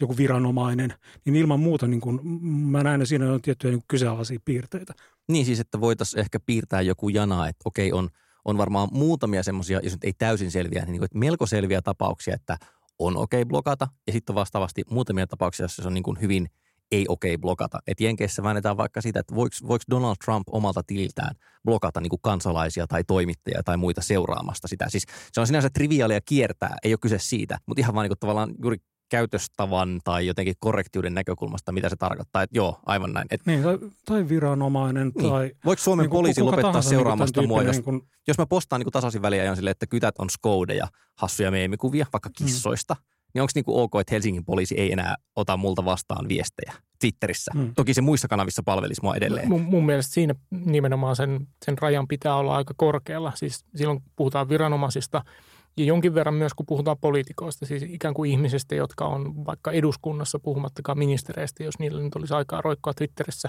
joku 0.00 0.16
viranomainen, 0.16 0.94
niin 1.24 1.36
ilman 1.36 1.60
muuta 1.60 1.86
niin 1.86 2.00
kun, 2.00 2.20
mä 2.42 2.82
näen, 2.82 3.00
että 3.00 3.08
siinä 3.08 3.32
on 3.32 3.42
tiettyjä 3.42 3.70
niin 3.70 3.84
kyseenalaisia 3.88 4.38
piirteitä. 4.44 4.94
Niin 5.28 5.46
siis, 5.46 5.60
että 5.60 5.80
voitaisiin 5.80 6.20
ehkä 6.20 6.40
piirtää 6.40 6.80
joku 6.80 7.08
jana, 7.08 7.48
että 7.48 7.62
okei, 7.64 7.92
on, 7.92 8.08
on 8.44 8.58
varmaan 8.58 8.88
muutamia 8.92 9.42
semmoisia, 9.42 9.80
jos 9.82 9.92
nyt 9.92 10.04
ei 10.04 10.12
täysin 10.12 10.50
selviä, 10.50 10.84
niin 10.84 10.98
kuin, 10.98 11.04
että 11.04 11.18
melko 11.18 11.46
selviä 11.46 11.82
tapauksia, 11.82 12.34
että– 12.34 12.58
on 13.00 13.16
okei 13.16 13.42
okay 13.42 13.48
blokata, 13.48 13.88
ja 14.06 14.12
sitten 14.12 14.34
vastaavasti 14.34 14.82
muutamia 14.90 15.26
tapauksia, 15.26 15.64
joissa 15.64 15.82
se 15.82 15.88
on 15.88 15.94
niin 15.94 16.02
kuin 16.04 16.20
hyvin 16.20 16.48
ei 16.92 17.04
okei 17.08 17.34
okay 17.34 17.40
blokata. 17.40 17.78
Et 17.86 18.00
Jenkeissä 18.00 18.42
väännetään 18.42 18.76
vaikka 18.76 19.00
sitä, 19.00 19.20
että 19.20 19.34
voiko, 19.34 19.56
voiko 19.68 19.84
Donald 19.90 20.16
Trump 20.24 20.48
omalta 20.50 20.82
tililtään 20.82 21.34
blokata 21.64 22.00
niin 22.00 22.10
kuin 22.10 22.20
kansalaisia 22.22 22.86
tai 22.86 23.04
toimittajia 23.04 23.62
tai 23.64 23.76
muita 23.76 24.02
seuraamasta 24.02 24.68
sitä. 24.68 24.88
Siis 24.88 25.06
se 25.32 25.40
on 25.40 25.46
sinänsä 25.46 25.70
triviaalia 25.74 26.20
kiertää, 26.20 26.76
ei 26.84 26.92
ole 26.92 26.98
kyse 27.02 27.18
siitä, 27.18 27.58
mutta 27.66 27.80
ihan 27.80 27.94
vaan 27.94 28.04
niin 28.04 28.10
kuin 28.10 28.18
tavallaan 28.18 28.54
juuri 28.62 28.76
käytöstavan 29.10 30.00
tai 30.04 30.26
jotenkin 30.26 30.54
korrektiuden 30.58 31.14
näkökulmasta, 31.14 31.72
mitä 31.72 31.88
se 31.88 31.96
tarkoittaa. 31.96 32.42
Että 32.42 32.58
joo, 32.58 32.80
aivan 32.86 33.12
näin. 33.12 33.26
Et, 33.30 33.40
niin, 33.46 33.62
tai, 33.62 33.78
tai 34.04 34.28
viranomainen. 34.28 35.12
Niin. 35.14 35.30
Tai, 35.30 35.50
Voiko 35.64 35.82
Suomen 35.82 36.04
niin, 36.04 36.10
poliisi 36.10 36.42
lopettaa 36.42 36.72
niin 36.72 36.82
seuraamasta 36.82 37.40
niin 37.40 37.48
mua, 37.48 37.62
jos, 37.62 37.76
niin 37.76 37.84
kun... 37.84 38.08
jos 38.28 38.38
mä 38.38 38.46
postaan 38.46 38.80
niin 38.80 38.92
tasaisin 38.92 39.22
väliä 39.22 39.50
on 39.50 39.56
silleen, 39.56 39.72
että 39.72 39.86
kytät 39.86 40.14
on 40.18 40.30
skoudeja, 40.30 40.88
hassuja 41.18 41.50
meemikuvia, 41.50 42.06
vaikka 42.12 42.28
mm. 42.28 42.44
kissoista, 42.44 42.94
mm. 42.94 43.04
niin 43.34 43.42
onko 43.42 43.50
niinku 43.54 43.80
ok, 43.80 43.92
että 44.00 44.14
Helsingin 44.14 44.44
poliisi 44.44 44.74
ei 44.74 44.92
enää 44.92 45.16
ota 45.36 45.56
multa 45.56 45.84
vastaan 45.84 46.28
viestejä 46.28 46.72
Twitterissä? 47.00 47.52
Mm. 47.54 47.74
Toki 47.74 47.94
se 47.94 48.00
muissa 48.00 48.28
kanavissa 48.28 48.62
palvelisi 48.64 49.00
mua 49.02 49.16
edelleen. 49.16 49.48
Mun, 49.48 49.60
mun 49.60 49.86
mielestä 49.86 50.14
siinä 50.14 50.34
nimenomaan 50.50 51.16
sen, 51.16 51.46
sen 51.64 51.78
rajan 51.78 52.08
pitää 52.08 52.36
olla 52.36 52.56
aika 52.56 52.74
korkealla. 52.76 53.32
Siis 53.34 53.64
silloin 53.76 54.02
puhutaan 54.16 54.48
viranomaisista– 54.48 55.24
ja 55.76 55.84
jonkin 55.84 56.14
verran 56.14 56.34
myös, 56.34 56.54
kun 56.54 56.66
puhutaan 56.66 56.96
poliitikoista, 57.00 57.66
siis 57.66 57.82
ikään 57.82 58.14
kuin 58.14 58.30
ihmisistä, 58.30 58.74
jotka 58.74 59.04
on 59.04 59.46
vaikka 59.46 59.72
eduskunnassa, 59.72 60.38
puhumattakaan 60.38 60.98
ministereistä, 60.98 61.64
jos 61.64 61.78
niillä 61.78 62.02
nyt 62.02 62.14
olisi 62.14 62.34
aikaa 62.34 62.60
roikkoa 62.60 62.94
Twitterissä, 62.94 63.48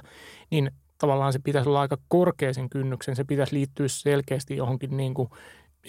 niin 0.51 0.71
tavallaan 0.97 1.33
se 1.33 1.39
pitäisi 1.39 1.69
olla 1.69 1.81
aika 1.81 1.97
korkeisen 2.07 2.69
kynnyksen. 2.69 3.15
Se 3.15 3.23
pitäisi 3.23 3.55
liittyä 3.55 3.87
selkeästi 3.87 4.57
johonkin 4.57 4.97
niin 4.97 5.13
kuin, 5.13 5.29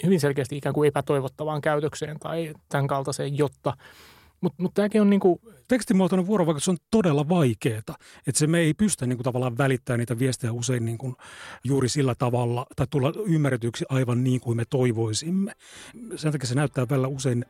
hyvin 0.03 0.19
selkeästi 0.19 0.57
ikään 0.57 0.73
kuin 0.73 0.87
epätoivottavaan 0.87 1.61
käytökseen 1.61 2.19
tai 2.19 2.53
tämän 2.69 2.87
kaltaiseen, 2.87 3.37
jotta– 3.37 3.73
mutta 4.43 4.63
mut 4.63 4.73
tämäkin 4.73 5.01
on 5.01 5.09
niinku... 5.09 5.41
Tekstimuotoinen 5.67 6.27
vuorovaikutus 6.27 6.69
on 6.69 6.77
todella 6.91 7.29
vaikeaa. 7.29 7.77
Että 8.27 8.39
se 8.39 8.47
me 8.47 8.59
ei 8.59 8.73
pystytä 8.73 9.05
niinku 9.05 9.23
tavallaan 9.23 9.57
välittämään 9.57 9.99
niitä 9.99 10.19
viestejä 10.19 10.53
usein 10.53 10.85
niinku 10.85 11.15
juuri 11.63 11.89
sillä 11.89 12.15
tavalla 12.15 12.65
tai 12.75 12.87
tulla 12.89 13.13
ymmärretyksi 13.25 13.85
aivan 13.89 14.23
niin 14.23 14.41
kuin 14.41 14.57
me 14.57 14.65
toivoisimme. 14.65 15.51
Sen 16.15 16.31
takia 16.31 16.47
se 16.47 16.55
näyttää 16.55 16.89
välillä 16.89 17.07
usein, 17.07 17.45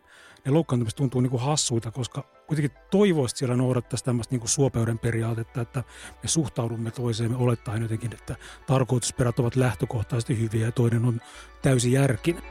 ne 0.46 0.52
loukkaantumiset 0.52 0.98
tuntuu 0.98 1.22
niinku 1.22 1.38
hassuita, 1.38 1.92
koska 1.92 2.24
kuitenkin 2.48 2.78
toivoisi 2.92 3.36
siellä 3.38 3.56
noudattaisi 3.56 4.06
tämmöistä 4.06 4.34
niinku 4.34 4.48
suopeuden 4.48 5.00
periaatetta, 5.00 5.62
että 5.62 5.84
me 6.24 6.30
suhtaudumme 6.30 6.92
toiseen, 6.92 7.32
me 7.32 7.38
olettaen 7.38 7.82
jotenkin, 7.82 8.14
että 8.14 8.36
tarkoitusperät 8.68 9.40
ovat 9.40 9.56
lähtökohtaisesti 9.56 10.40
hyviä 10.40 10.66
ja 10.66 10.72
toinen 10.72 11.06
on 11.06 11.22
täysin 11.62 11.92
järkinen. 11.92 12.44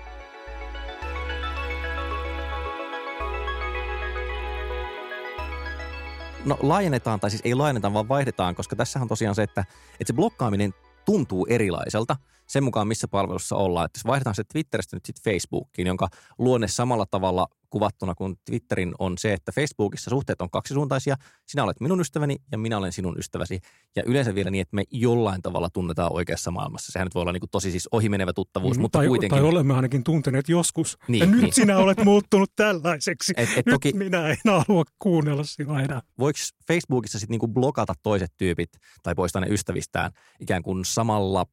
No 6.45 6.59
laajennetaan, 6.63 7.21
tai 7.21 7.31
siis 7.31 7.43
ei 7.45 7.55
laajenneta, 7.55 7.93
vaan 7.93 8.09
vaihdetaan, 8.09 8.55
koska 8.55 8.77
tässä 8.77 9.01
on 9.01 9.09
tosiaan 9.09 9.35
se, 9.35 9.43
että, 9.43 9.61
että 9.93 10.07
se 10.07 10.13
blokkaaminen 10.13 10.75
tuntuu 11.05 11.47
erilaiselta 11.51 12.17
sen 12.47 12.65
mukaan, 12.65 12.89
missä 12.89 13.09
palvelussa 13.09 13.57
ollaan. 13.57 13.87
Että 13.87 13.99
jos 13.99 14.07
vaihdetaan 14.07 14.35
se 14.35 14.45
Twitteristä 14.45 14.97
nyt 14.97 15.05
sitten 15.05 15.33
Facebookiin, 15.33 15.87
jonka 15.87 16.09
luonne 16.39 16.69
samalla 16.69 17.07
tavalla 17.07 17.47
kuvattuna 17.73 18.15
kuin 18.15 18.37
Twitterin 18.45 18.95
on 18.99 19.19
se, 19.19 19.33
että 19.33 19.53
Facebookissa 19.53 20.11
suhteet 20.11 20.43
on 20.43 20.51
kaksisuuntaisia. 20.51 21.17
Sinä 21.47 21.65
olet 21.65 21.81
minun 21.81 22.01
ystäväni 22.01 22.37
ja 22.53 22.59
minä 22.59 22.79
olen 22.79 22.93
sinun 22.93 23.19
ystäväsi. 23.19 23.61
Ja 23.97 24.03
yleensä 24.07 24.35
vielä 24.35 24.51
niin, 24.51 24.63
että 24.63 24.77
me 24.77 24.85
jollain 24.91 25.43
tavalla 25.43 25.71
tunnetaan 25.71 26.13
oikeassa 26.13 26.51
maailmassa. 26.51 26.93
Sehän 26.93 27.07
nyt 27.07 27.15
voi 27.15 27.21
olla 27.21 27.33
niin 27.33 27.41
kuin 27.41 27.51
tosi 27.51 27.71
siis 27.71 27.89
ohimenevä 27.93 28.33
tuttavuus, 28.33 28.77
mm, 28.77 28.83
mutta 28.83 28.99
tai, 28.99 29.09
kuitenkin. 29.09 29.39
Tai 29.39 29.49
olemme 29.49 29.75
ainakin 29.75 30.05
tunteneet 30.05 30.49
joskus. 30.49 30.99
Niin, 31.09 31.21
ja 31.21 31.27
nyt 31.27 31.41
niin. 31.41 31.53
sinä 31.53 31.79
olet 31.79 32.05
muuttunut 32.05 32.53
tällaiseksi. 32.57 33.33
Et, 33.37 33.49
et 33.57 33.67
nyt 33.67 33.75
toki, 33.75 33.93
minä 33.93 34.29
en 34.29 34.37
halua 34.45 34.85
kuunnella 34.99 35.45
sinua 35.45 35.81
enää. 35.81 36.01
Voiko 36.19 36.39
Facebookissa 36.69 37.19
sitten 37.19 37.39
niin 37.39 37.55
blokata 37.55 37.95
toiset 38.03 38.33
tyypit 38.37 38.71
tai 39.03 39.15
poistaa 39.15 39.43
ne 39.43 39.49
ystävistään 39.51 40.13
ikään 40.41 40.63
kuin 40.63 40.85
samalla 40.85 41.47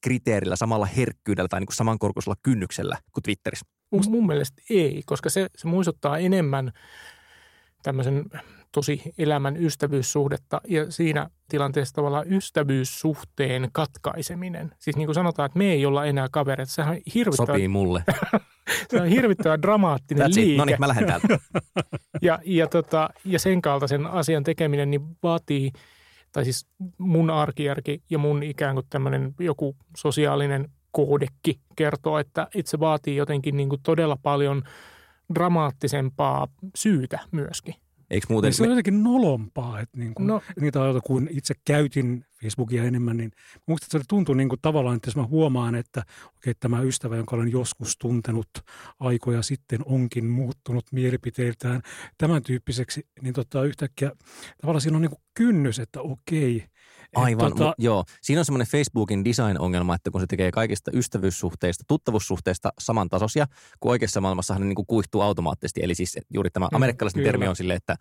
kriteerillä, 0.00 0.56
samalla 0.56 0.86
herkkyydellä 0.86 1.48
tai 1.48 1.60
niin 1.60 1.66
kuin 1.66 1.76
samankorkuisella 1.76 2.36
kynnyksellä 2.42 2.98
kuin 3.12 3.22
Twitterissä? 3.22 3.66
Mun, 3.92 4.02
mun 4.08 4.26
mielestä 4.26 4.62
ei, 4.70 5.02
koska 5.06 5.30
se, 5.30 5.46
se 5.56 5.68
muistuttaa 5.68 6.18
enemmän 6.18 6.72
tämmöisen 7.82 8.24
tosi 8.72 9.02
elämän 9.18 9.56
ystävyyssuhdetta 9.56 10.60
ja 10.68 10.90
siinä 10.90 11.30
tilanteessa 11.48 11.94
tavallaan 11.94 12.32
ystävyyssuhteen 12.32 13.68
katkaiseminen. 13.72 14.72
Siis 14.78 14.96
niin 14.96 15.06
kuin 15.06 15.14
sanotaan, 15.14 15.46
että 15.46 15.58
me 15.58 15.72
ei 15.72 15.86
olla 15.86 16.04
enää 16.04 16.28
kavereita. 16.30 16.72
Sehän 16.72 16.94
on 16.94 17.00
hirvittävä... 17.14 17.46
Sopii 17.46 17.68
mulle. 17.68 18.04
se 18.90 19.00
on 19.00 19.08
hirvittävän 19.08 19.62
dramaattinen 19.62 20.26
That's 20.26 20.34
liike. 20.36 20.56
No 20.56 20.64
niin, 20.64 20.76
mä 20.80 20.88
lähden 20.88 21.06
täältä. 21.06 21.38
ja, 22.22 22.38
ja, 22.44 22.66
tota, 22.66 23.10
ja 23.24 23.38
sen 23.38 23.62
kaltaisen 23.62 24.06
asian 24.06 24.44
tekeminen 24.44 24.90
niin 24.90 25.16
vaatii– 25.22 25.70
tai 26.32 26.44
siis 26.44 26.66
mun 26.98 27.30
arkijärki 27.30 28.02
ja 28.10 28.18
mun 28.18 28.42
ikään 28.42 28.74
kuin 28.74 28.86
tämmöinen 28.90 29.34
joku 29.38 29.76
sosiaalinen 29.96 30.68
koodekki 30.92 31.60
kertoo, 31.76 32.18
että 32.18 32.48
itse 32.54 32.80
vaatii 32.80 33.16
jotenkin 33.16 33.56
niin 33.56 33.68
kuin 33.68 33.82
todella 33.82 34.16
paljon 34.22 34.62
dramaattisempaa 35.34 36.48
syytä 36.74 37.18
myöskin. 37.30 37.74
Eikö 38.12 38.26
muuten... 38.30 38.48
Niin 38.48 38.54
se 38.54 38.62
on 38.62 38.68
jotenkin 38.68 39.02
nolompaa, 39.02 39.80
että 39.80 39.98
niin 39.98 40.14
kuin, 40.14 40.26
no, 40.26 40.42
niitä 40.60 40.82
ajoita, 40.82 41.00
kun 41.00 41.28
itse 41.30 41.54
käytin 41.64 42.24
Facebookia 42.42 42.84
enemmän, 42.84 43.16
niin 43.16 43.30
musta 43.66 43.86
se 43.90 44.04
tuntuu 44.08 44.34
niin 44.34 44.48
kuin 44.48 44.58
tavallaan, 44.62 44.96
että 44.96 45.08
jos 45.08 45.16
mä 45.16 45.26
huomaan, 45.26 45.74
että 45.74 46.02
okay, 46.36 46.54
tämä 46.60 46.80
ystävä, 46.80 47.16
jonka 47.16 47.36
olen 47.36 47.52
joskus 47.52 47.96
tuntenut 47.98 48.48
aikoja 49.00 49.42
sitten, 49.42 49.80
onkin 49.84 50.24
muuttunut 50.24 50.84
mielipiteiltään 50.92 51.82
tämän 52.18 52.42
tyyppiseksi, 52.42 53.06
niin 53.20 53.34
tota, 53.34 53.64
yhtäkkiä 53.64 54.12
tavallaan 54.60 54.80
siinä 54.80 54.96
on 54.96 55.02
niin 55.02 55.10
kuin 55.10 55.22
kynnys, 55.34 55.78
että 55.78 56.00
okei, 56.00 56.64
Aivan, 57.16 57.52
tota... 57.52 57.74
joo. 57.78 58.04
Siinä 58.22 58.40
on 58.40 58.44
semmoinen 58.44 58.66
Facebookin 58.66 59.24
design-ongelma, 59.24 59.94
että 59.94 60.10
kun 60.10 60.20
se 60.20 60.26
tekee 60.26 60.50
kaikista 60.50 60.90
ystävyyssuhteista, 60.94 61.84
tuttavuussuhteista 61.88 62.72
samantasoisia, 62.78 63.46
kun 63.80 63.90
oikeassa 63.90 64.20
maailmassa 64.20 64.58
ne 64.58 64.64
niin 64.64 64.74
kuin 64.74 64.86
kuihtuu 64.86 65.20
automaattisesti. 65.20 65.80
Eli 65.82 65.94
siis 65.94 66.18
juuri 66.34 66.50
tämä 66.50 66.68
mm, 66.72 66.76
amerikkalaisen 66.76 67.24
termi 67.24 67.48
on 67.48 67.56
silleen, 67.56 67.76
että 67.76 67.96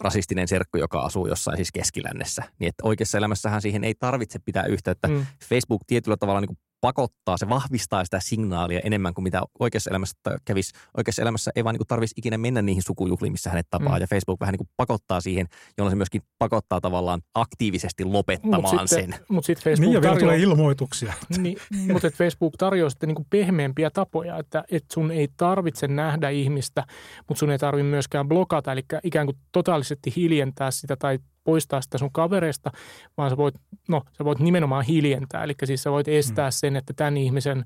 rasistinen 0.00 0.48
serkku, 0.48 0.78
joka 0.78 1.00
asuu 1.00 1.26
jossain 1.26 1.56
siis 1.56 1.72
keskilännessä. 1.72 2.42
Niin 2.58 2.68
että 2.68 2.82
oikeassa 2.84 3.18
elämässähän 3.18 3.62
siihen 3.62 3.84
ei 3.84 3.94
tarvitse 3.94 4.38
pitää 4.38 4.64
yhteyttä. 4.64 5.08
Mm. 5.08 5.26
Facebook 5.48 5.82
tietyllä 5.86 6.16
tavalla 6.16 6.40
niin 6.40 6.48
kuin 6.48 6.58
pakottaa, 6.80 7.36
se 7.36 7.48
vahvistaa 7.48 8.04
sitä 8.04 8.20
signaalia 8.20 8.80
enemmän 8.84 9.14
kuin 9.14 9.22
mitä 9.22 9.42
oikeassa 9.58 9.90
elämässä 9.90 10.16
kävisi. 10.44 10.72
Oikeassa 10.96 11.22
elämässä 11.22 11.50
ei 11.56 11.64
vaan 11.64 11.74
niin 11.74 11.86
tarvitsisi 11.88 12.14
ikinä 12.18 12.38
mennä 12.38 12.62
niihin 12.62 12.82
sukujuhliin, 12.82 13.32
missä 13.32 13.50
hänet 13.50 13.66
tapaa. 13.70 13.94
Mm. 13.94 14.00
Ja 14.00 14.06
Facebook 14.06 14.40
vähän 14.40 14.52
niin 14.52 14.58
kuin 14.58 14.68
pakottaa 14.76 15.20
siihen, 15.20 15.46
jolloin 15.78 15.92
se 15.92 15.96
myöskin 15.96 16.22
pakottaa 16.38 16.80
tavallaan 16.80 17.20
aktiivisesti 17.34 18.04
lopettamaan 18.04 18.62
mut 18.62 18.70
sitten, 18.70 18.88
sen. 18.88 19.14
Mutta 19.28 19.46
sitten 19.46 19.64
Facebook 19.64 19.86
niin 19.86 19.94
ja 19.94 20.00
tarjoaa, 20.00 20.20
tulee 20.20 20.38
ilmoituksia. 20.38 21.12
Niin, 21.38 21.58
mutta 21.92 22.10
Facebook 22.10 22.56
tarjoaa 22.58 22.90
sitten 22.90 23.08
niin 23.08 23.16
kuin 23.16 23.26
pehmeämpiä 23.30 23.90
tapoja, 23.90 24.38
että, 24.38 24.64
että 24.70 24.94
sun 24.94 25.10
ei 25.10 25.28
tarvitse 25.36 25.88
nähdä 25.88 26.30
ihmistä, 26.30 26.84
mutta 27.28 27.38
sun 27.38 27.50
ei 27.50 27.58
tarvitse 27.58 27.88
myöskään 27.90 28.28
blokata, 28.28 28.72
eli 28.72 28.84
ikään 29.04 29.26
kuin 29.26 29.36
totaalisesti 29.78 30.12
hiljentää 30.16 30.70
sitä 30.70 30.96
tai 30.96 31.18
poistaa 31.44 31.80
sitä 31.80 31.98
sun 31.98 32.12
kavereista, 32.12 32.70
vaan 33.16 33.30
sä 33.30 33.36
voit, 33.36 33.54
no, 33.88 34.02
sä 34.18 34.24
voit 34.24 34.38
nimenomaan 34.38 34.84
hiljentää. 34.84 35.44
Eli 35.44 35.54
siis 35.64 35.82
sä 35.82 35.90
voit 35.90 36.08
estää 36.08 36.48
mm. 36.48 36.52
sen, 36.52 36.76
että 36.76 36.92
tämän 36.92 37.16
ihmisen 37.16 37.64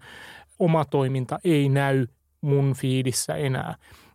oma 0.59 0.85
toiminta 0.85 1.39
ei 1.45 1.69
näy 1.69 2.07
mun 2.41 2.75
fiidissä 2.75 3.35
enää. 3.35 3.75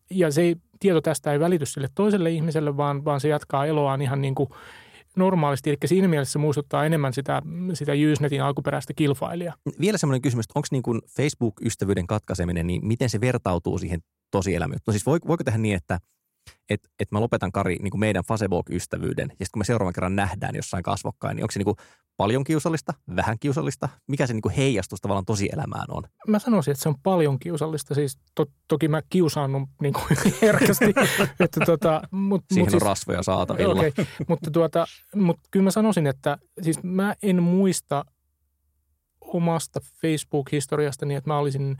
Ja 0.10 0.32
se 0.32 0.56
tieto 0.80 1.02
tästä 1.02 1.32
ei 1.32 1.40
välity 1.40 1.66
sille 1.66 1.88
toiselle 1.96 2.32
ihmiselle, 2.32 2.78
vaan, 2.78 3.06
vaan 3.06 3.20
se 3.20 3.28
jatkaa 3.28 3.66
eloaan 3.66 4.02
ihan 4.02 4.22
niin 4.22 4.36
kuin 4.36 4.50
normaalisti. 5.16 5.70
Eli 5.70 5.78
siinä 5.86 6.08
mielessä 6.08 6.32
se 6.32 6.40
muistuttaa 6.40 6.86
enemmän 6.86 7.14
sitä, 7.14 7.42
sitä 7.74 7.92
Usenetin 8.12 8.44
alkuperäistä 8.44 8.94
kilfailia. 8.94 9.54
Vielä 9.80 9.98
semmoinen 9.98 10.22
kysymys, 10.22 10.46
että 10.46 10.60
onko 10.60 10.68
niin 10.72 10.84
kuin 10.84 11.02
Facebook-ystävyyden 11.10 12.08
katkaiseminen, 12.08 12.68
niin 12.68 12.88
miten 12.88 13.10
se 13.10 13.22
vertautuu 13.22 13.78
siihen 13.78 14.00
tosielämään? 14.32 14.80
No 14.88 14.92
siis 14.92 15.06
voiko 15.06 15.44
tehdä 15.44 15.58
niin, 15.58 15.76
että 15.76 16.00
että 16.70 16.90
et 17.00 17.12
mä 17.12 17.22
lopetan 17.22 17.52
Kari 17.52 17.76
niin 17.76 17.92
kuin 17.92 18.00
meidän 18.00 18.24
Facebook-ystävyyden, 18.24 19.28
ja 19.30 19.46
sitten 19.46 19.50
kun 19.54 19.60
me 19.60 19.66
seuraavan 19.66 19.94
kerran 19.94 20.16
nähdään 20.16 20.56
jossain 20.56 20.84
kasvokkain, 20.84 21.36
niin 21.36 21.44
onko 21.44 21.52
se 21.52 21.60
niin 21.60 21.66
kuin 21.66 21.78
paljon 22.18 22.44
kiusallista, 22.44 22.94
vähän 23.16 23.40
kiusallista? 23.40 23.90
Mikä 24.08 24.28
se 24.28 24.34
niin 24.34 24.42
kuin 24.42 24.56
heijastus 24.56 25.02
tavallaan 25.02 25.26
tosielämään 25.26 25.86
on? 25.90 26.04
Mä 26.28 26.40
sanoisin, 26.40 26.72
että 26.72 26.84
se 26.84 26.90
on 26.90 27.00
paljon 27.04 27.40
kiusallista. 27.40 27.96
Siis 27.96 28.18
to, 28.36 28.46
toki 28.68 28.88
mä 28.88 29.02
kiusaannut 29.10 29.70
niin 29.82 29.94
kuin 29.94 30.06
herkästi. 30.42 30.86
että 31.40 31.66
tota, 31.66 32.02
mut, 32.12 32.44
Siihen 32.48 32.62
mut 32.62 32.68
on 32.68 32.72
siis, 32.72 32.84
rasvoja 32.84 33.24
saatavilla. 33.24 33.74
Okay, 33.74 34.06
mutta, 34.28 34.52
tuota, 34.52 34.86
mutta 35.16 35.42
kyllä 35.52 35.64
mä 35.64 35.72
sanoisin, 35.72 36.08
että 36.08 36.38
siis 36.62 36.84
mä 36.84 37.16
en 37.24 37.44
muista 37.44 38.06
omasta 39.22 39.80
Facebook-historiastani, 40.02 41.16
että 41.16 41.30
mä 41.30 41.38
olisin 41.38 41.78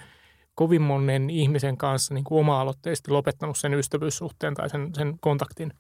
kovin 0.58 0.82
monen 0.82 1.30
ihmisen 1.30 1.78
kanssa 1.78 2.14
niin 2.14 2.24
kuin 2.24 2.40
oma-aloitteisesti 2.40 3.12
lopettanut 3.12 3.58
sen 3.58 3.74
ystävyyssuhteen 3.74 4.54
tai 4.54 4.70
sen, 4.70 4.96
sen 4.96 5.18
kontaktin. 5.22 5.74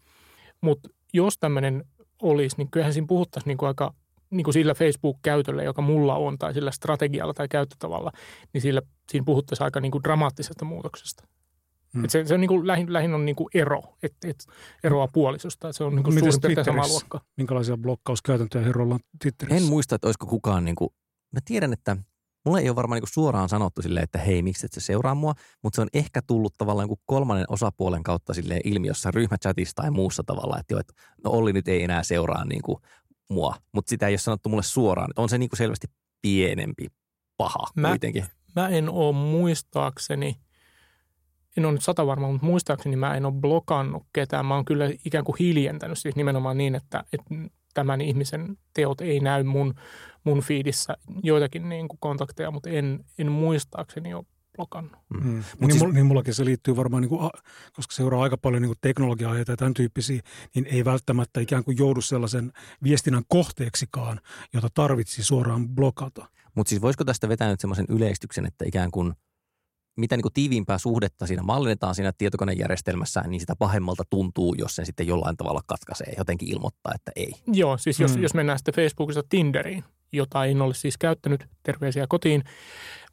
Mutta 0.62 0.90
jos 1.14 1.38
tämmöinen 1.38 1.86
olisi, 2.22 2.58
niin 2.58 2.72
kyllähän 2.72 2.94
siinä 2.94 3.08
puhuttaisiin 3.08 3.48
niin 3.48 3.58
kuin 3.58 3.68
aika 3.68 3.94
niin 4.30 4.44
kuin 4.44 4.54
sillä 4.54 4.74
Facebook-käytöllä, 4.74 5.64
joka 5.64 5.82
mulla 5.82 6.16
on, 6.16 6.38
tai 6.38 6.54
sillä 6.54 6.72
strategialla 6.72 7.34
tai 7.34 7.48
käyttötavalla, 7.48 8.12
niin 8.54 8.62
sillä, 8.62 8.82
siinä 9.12 9.26
puhuttaisiin 9.26 9.66
aika 9.66 9.80
niin 9.80 9.92
kuin 9.92 10.04
dramaattisesta 10.04 10.66
muutoksesta. 10.66 11.28
Hmm. 11.94 12.04
Et 12.04 12.10
se, 12.10 12.26
se 12.26 12.34
on 12.34 12.42
niin 12.42 12.50
kuin, 12.50 12.68
lähin, 12.68 12.94
lähin 12.94 13.14
on 13.14 13.26
niin 13.26 13.36
kuin 13.36 13.48
ero, 13.54 13.84
että 14.04 14.28
et 14.28 14.46
eroa 14.84 15.08
puolisosta. 15.08 15.74
Se 15.74 15.84
on 15.84 15.96
niin 15.96 16.04
kuin 16.04 16.20
suurin 16.20 16.42
piirtein 16.42 16.66
sama 16.66 16.88
luokka. 16.88 17.22
Minkälaisia 17.38 17.78
blokkauskäytäntöjä 17.78 18.66
herroilla 18.66 18.94
on 18.94 19.00
Twitterissä? 19.22 19.58
En 19.58 19.70
muista, 19.70 19.96
että 19.96 20.08
olisiko 20.08 20.26
kukaan, 20.26 20.66
niin 20.66 20.76
kuin, 20.76 20.90
mä 21.32 21.40
tiedän, 21.46 21.74
että 21.74 21.98
mulle 22.48 22.62
ei 22.62 22.70
ole 22.70 22.76
varmaan 22.76 23.02
niin 23.02 23.14
suoraan 23.14 23.50
sanottu 23.50 23.82
silleen, 23.82 24.04
että 24.04 24.18
hei, 24.18 24.42
miksi 24.42 24.66
et 24.66 24.74
sä 24.74 24.82
seuraa 24.82 25.16
mua, 25.16 25.34
mutta 25.64 25.76
se 25.76 25.82
on 25.82 25.88
ehkä 25.94 26.22
tullut 26.22 26.54
tavallaan 26.58 26.88
niin 26.88 27.00
kolmannen 27.06 27.46
osapuolen 27.50 28.04
kautta 28.04 28.34
silleen 28.34 28.62
ilmi 28.64 28.88
jossain 28.88 29.14
ryhmächatissa 29.14 29.76
tai 29.76 29.92
muussa 29.92 30.24
tavalla, 30.26 30.60
että, 30.60 30.74
jo, 30.74 30.80
että 30.80 30.94
no 31.24 31.32
Olli 31.32 31.54
nyt 31.54 31.68
ei 31.68 31.84
enää 31.84 32.04
seuraa 32.04 32.46
niin 32.46 32.62
kuin 32.62 32.78
mua, 33.30 33.56
mutta 33.72 33.90
sitä 33.90 34.08
ei 34.08 34.12
ole 34.12 34.18
sanottu 34.18 34.50
mulle 34.50 34.64
suoraan. 34.64 35.12
On 35.16 35.30
se 35.30 35.38
niin 35.38 35.50
kuin 35.50 35.58
selvästi 35.58 35.88
pienempi 36.22 36.88
paha 37.38 37.68
mä, 37.76 37.90
kuitenkin. 37.90 38.26
Mä 38.56 38.70
en 38.70 38.90
ole 38.90 39.16
muistaakseni, 39.16 40.38
en 41.58 41.66
ole 41.66 41.74
nyt 41.74 41.84
sata 41.84 42.08
varma, 42.08 42.32
mutta 42.32 42.46
muistaakseni 42.46 42.96
mä 42.96 43.16
en 43.16 43.26
ole 43.26 43.34
blokannut 43.34 44.04
ketään. 44.14 44.46
Mä 44.46 44.56
oon 44.56 44.66
kyllä 44.66 44.86
ikään 45.06 45.24
kuin 45.24 45.36
hiljentänyt 45.40 45.98
siis 45.98 46.16
nimenomaan 46.16 46.58
niin, 46.58 46.76
että, 46.76 47.04
että 47.14 47.36
tämän 47.74 48.02
ihmisen 48.02 48.58
teot 48.74 49.02
ei 49.02 49.20
näy 49.20 49.44
mun, 49.44 49.74
mun 50.28 50.42
fiidissä 50.42 50.98
joitakin 51.24 51.70
niin 51.70 51.88
kuin 51.88 51.98
kontakteja, 52.00 52.52
mutta 52.52 52.70
en, 52.70 53.06
en 53.18 53.32
muistaakseni 53.32 54.14
ole 54.14 54.26
blokannut. 54.56 55.02
Mm. 55.10 55.24
Mm. 55.24 55.44
Niin, 55.60 55.72
siis, 55.72 55.94
niin 55.94 56.06
mullakin 56.06 56.34
se 56.34 56.46
liittyy 56.46 56.76
varmaan, 56.76 57.02
niin 57.02 57.10
kuin, 57.10 57.30
koska 57.74 57.94
seuraa 57.94 58.24
aika 58.24 58.38
paljon 58.38 58.62
niin 58.62 58.74
teknologiaa 58.82 59.38
ja 59.38 59.46
tämän 59.46 59.74
tyyppisiä, 59.74 60.22
niin 60.56 60.66
ei 60.66 60.86
välttämättä 60.86 61.40
ikään 61.40 61.64
kuin 61.64 61.78
joudu 61.78 62.02
sellaisen 62.02 62.52
viestinnän 62.84 63.24
kohteeksikaan, 63.28 64.20
jota 64.54 64.68
tarvitsi 64.74 65.24
suoraan 65.24 65.70
blokata. 65.70 66.26
Mutta 66.56 66.70
siis 66.70 66.82
voisiko 66.82 67.04
tästä 67.04 67.30
vetää 67.30 67.50
nyt 67.50 67.60
semmoisen 67.60 67.86
yleistyksen, 67.90 68.46
että 68.46 68.66
ikään 68.68 68.92
kuin 68.92 69.14
mitä 69.98 70.16
niin 70.16 70.22
kuin 70.22 70.34
tiiviimpää 70.34 70.78
suhdetta 70.78 71.28
siinä 71.28 71.44
mallinnetaan 71.44 71.96
siinä 71.96 72.12
tietokonejärjestelmässä, 72.18 73.22
niin 73.28 73.40
sitä 73.40 73.56
pahemmalta 73.56 74.04
tuntuu, 74.10 74.56
jos 74.58 74.76
sen 74.76 74.86
sitten 74.86 75.08
jollain 75.08 75.38
tavalla 75.38 75.62
katkaisee, 75.66 76.14
jotenkin 76.18 76.50
ilmoittaa, 76.50 76.92
että 76.96 77.12
ei. 77.16 77.32
Joo, 77.48 77.78
siis 77.78 78.00
jos, 78.00 78.16
mm. 78.16 78.22
jos 78.22 78.34
mennään 78.34 78.60
sitten 78.60 78.74
Facebookista 78.74 79.24
Tinderiin, 79.30 79.84
jota 80.12 80.46
en 80.46 80.62
ole 80.62 80.74
siis 80.74 80.98
käyttänyt, 80.98 81.48
terveisiä 81.64 82.06
kotiin, 82.10 82.44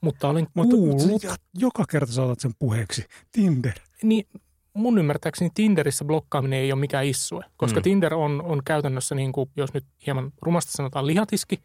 mutta 0.01 0.29
olen 0.29 0.47
mutta, 0.55 0.77
kuullut. 0.77 1.07
Mutta 1.07 1.35
joka 1.55 1.85
kerta 1.91 2.13
saatat 2.13 2.41
sen 2.41 2.53
puheeksi, 2.59 3.05
Tinder. 3.33 3.75
Niin 4.03 4.27
mun 4.75 4.99
ymmärtääkseni 4.99 5.51
Tinderissä 5.55 6.05
blokkaaminen 6.05 6.59
ei 6.59 6.73
ole 6.73 6.81
mikään 6.81 7.05
issue, 7.05 7.45
koska 7.57 7.81
mm. 7.81 7.85
Tinder 7.85 8.15
on, 8.15 8.43
on 8.43 8.63
käytännössä, 8.65 9.15
niin 9.15 9.33
kuin, 9.33 9.51
jos 9.57 9.75
nyt 9.75 9.85
hieman 10.07 10.33
rumasti 10.43 10.73
sanotaan, 10.73 11.07
lihatiski, 11.07 11.61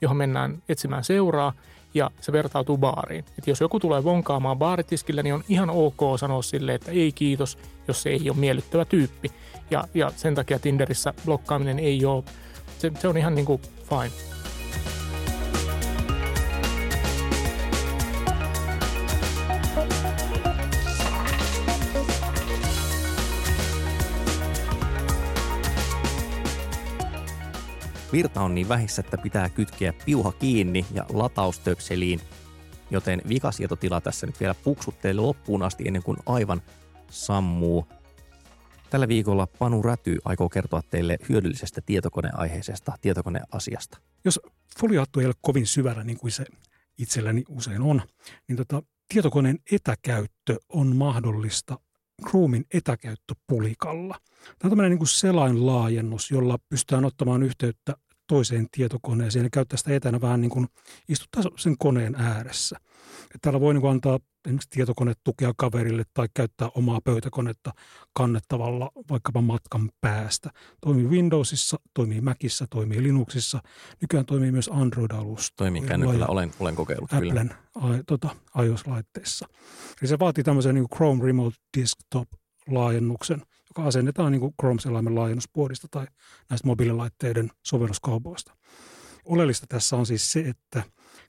johon 0.00 0.16
mennään 0.16 0.62
etsimään 0.68 1.04
seuraa 1.04 1.52
ja 1.94 2.10
se 2.20 2.32
vertautuu 2.32 2.78
baariin. 2.78 3.24
Et 3.38 3.46
jos 3.46 3.60
joku 3.60 3.80
tulee 3.80 4.04
vonkaamaan 4.04 4.58
baaritiskillä, 4.58 5.22
niin 5.22 5.34
on 5.34 5.44
ihan 5.48 5.70
ok 5.70 6.00
sanoa 6.20 6.42
sille, 6.42 6.74
että 6.74 6.90
ei 6.90 7.12
kiitos, 7.12 7.58
jos 7.88 8.02
se 8.02 8.10
ei 8.10 8.30
ole 8.30 8.38
miellyttävä 8.38 8.84
tyyppi. 8.84 9.30
Ja, 9.70 9.84
ja 9.94 10.12
sen 10.16 10.34
takia 10.34 10.58
Tinderissä 10.58 11.14
blokkaaminen 11.24 11.78
ei 11.78 12.04
ole, 12.04 12.24
se, 12.78 12.92
se 12.98 13.08
on 13.08 13.16
ihan 13.16 13.34
niin 13.34 13.46
kuin 13.46 13.62
fine. 13.88 14.41
Virta 28.12 28.40
on 28.40 28.54
niin 28.54 28.68
vähissä, 28.68 29.02
että 29.04 29.18
pitää 29.18 29.48
kytkeä 29.48 29.92
piuha 30.04 30.32
kiinni 30.32 30.86
ja 30.94 31.06
lataustöpseliin, 31.12 32.20
joten 32.90 33.22
vikasietotila 33.28 34.00
tässä 34.00 34.26
nyt 34.26 34.40
vielä 34.40 34.54
puksuttelee 34.54 35.14
loppuun 35.14 35.62
asti 35.62 35.84
ennen 35.86 36.02
kuin 36.02 36.16
aivan 36.26 36.62
sammuu. 37.10 37.86
Tällä 38.90 39.08
viikolla 39.08 39.46
Panu 39.46 39.82
Räty 39.82 40.18
aikoo 40.24 40.48
kertoa 40.48 40.82
teille 40.90 41.18
hyödyllisestä 41.28 41.80
tietokoneaiheisesta 41.86 42.92
tietokoneasiasta. 43.00 43.98
Jos 44.24 44.40
foliaattu 44.80 45.20
ei 45.20 45.26
ole 45.26 45.34
kovin 45.40 45.66
syvällä, 45.66 46.04
niin 46.04 46.18
kuin 46.18 46.30
se 46.30 46.44
itselläni 46.98 47.42
usein 47.48 47.82
on, 47.82 48.02
niin 48.48 48.56
tota, 48.56 48.82
tietokoneen 49.08 49.58
etäkäyttö 49.72 50.56
on 50.68 50.96
mahdollista 50.96 51.78
Chromein 52.22 52.64
etäkäyttöpulikalla. 52.74 54.14
Tämä 54.44 54.54
on 54.64 54.70
tämmöinen 54.70 54.98
niin 54.98 55.06
selainlaajennus, 55.06 56.30
jolla 56.30 56.58
pystytään 56.68 57.04
ottamaan 57.04 57.42
yhteyttä 57.42 57.96
toiseen 58.32 58.66
tietokoneeseen 58.70 59.44
ja 59.44 59.50
käyttää 59.50 59.76
sitä 59.76 59.94
etänä 59.94 60.20
vähän 60.20 60.40
niin 60.40 60.50
kuin 60.50 60.66
istuttaa 61.08 61.42
sen 61.56 61.78
koneen 61.78 62.14
ääressä. 62.14 62.76
Että 63.24 63.38
täällä 63.40 63.60
voi 63.60 63.74
niin 63.74 63.80
kuin 63.80 63.90
antaa 63.90 64.18
esimerkiksi 64.46 64.70
tietokonetukea 64.70 65.52
kaverille 65.56 66.02
tai 66.14 66.28
käyttää 66.34 66.68
omaa 66.74 67.00
pöytäkonetta 67.04 67.72
kannettavalla 68.14 68.90
vaikkapa 69.10 69.40
matkan 69.40 69.90
päästä. 70.00 70.50
Toimii 70.80 71.06
Windowsissa, 71.06 71.76
toimii 71.94 72.20
Macissa, 72.20 72.66
toimii 72.70 73.02
Linuxissa. 73.02 73.60
Nykyään 74.00 74.26
toimii 74.26 74.52
myös 74.52 74.70
Android-alusta. 74.72 75.54
Toimii 75.56 75.82
kännykällä, 75.82 76.26
olen, 76.26 76.52
olen 76.60 76.74
kokeillut 76.74 77.12
Applen, 77.12 77.48
kyllä. 77.48 77.54
A, 77.74 78.02
tota, 78.06 78.36
iOS-laitteissa. 78.64 79.48
Eli 80.02 80.08
se 80.08 80.18
vaatii 80.18 80.44
tämmöisen 80.44 80.74
niin 80.74 80.88
Chrome 80.88 81.24
Remote 81.24 81.56
Desktop-laajennuksen, 81.78 83.42
joka 83.76 83.88
asennetaan 83.88 84.32
niin 84.32 84.40
kuin 84.40 84.54
Chrome-selaimen 84.60 85.14
laajennuspuodista 85.14 85.88
tai 85.90 86.06
näistä 86.50 86.66
mobiililaitteiden 86.68 87.50
sovelluskaupoista. 87.66 88.56
Oleellista 89.24 89.66
tässä 89.66 89.96
on 89.96 90.06
siis 90.06 90.32
se, 90.32 90.40
että 90.40 90.82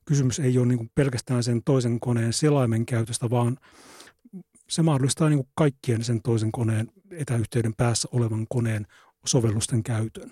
kysymys 0.06 0.39
ei 0.39 0.58
ole 0.58 0.65
niin 0.65 0.77
kuin 0.77 0.91
pelkästään 0.95 1.43
sen 1.43 1.62
toisen 1.65 1.99
koneen 1.99 2.34
selaimen 2.34 2.86
käytöstä, 2.86 3.29
vaan 3.29 3.58
se 4.69 4.82
mahdollistaa 4.82 5.29
niin 5.29 5.38
kuin 5.38 5.51
kaikkien 5.56 6.03
sen 6.03 6.21
toisen 6.21 6.51
koneen 6.51 6.91
etäyhteyden 7.12 7.73
päässä 7.77 8.08
olevan 8.12 8.45
koneen 8.49 8.88
sovellusten 9.25 9.84
käytön. 9.84 10.32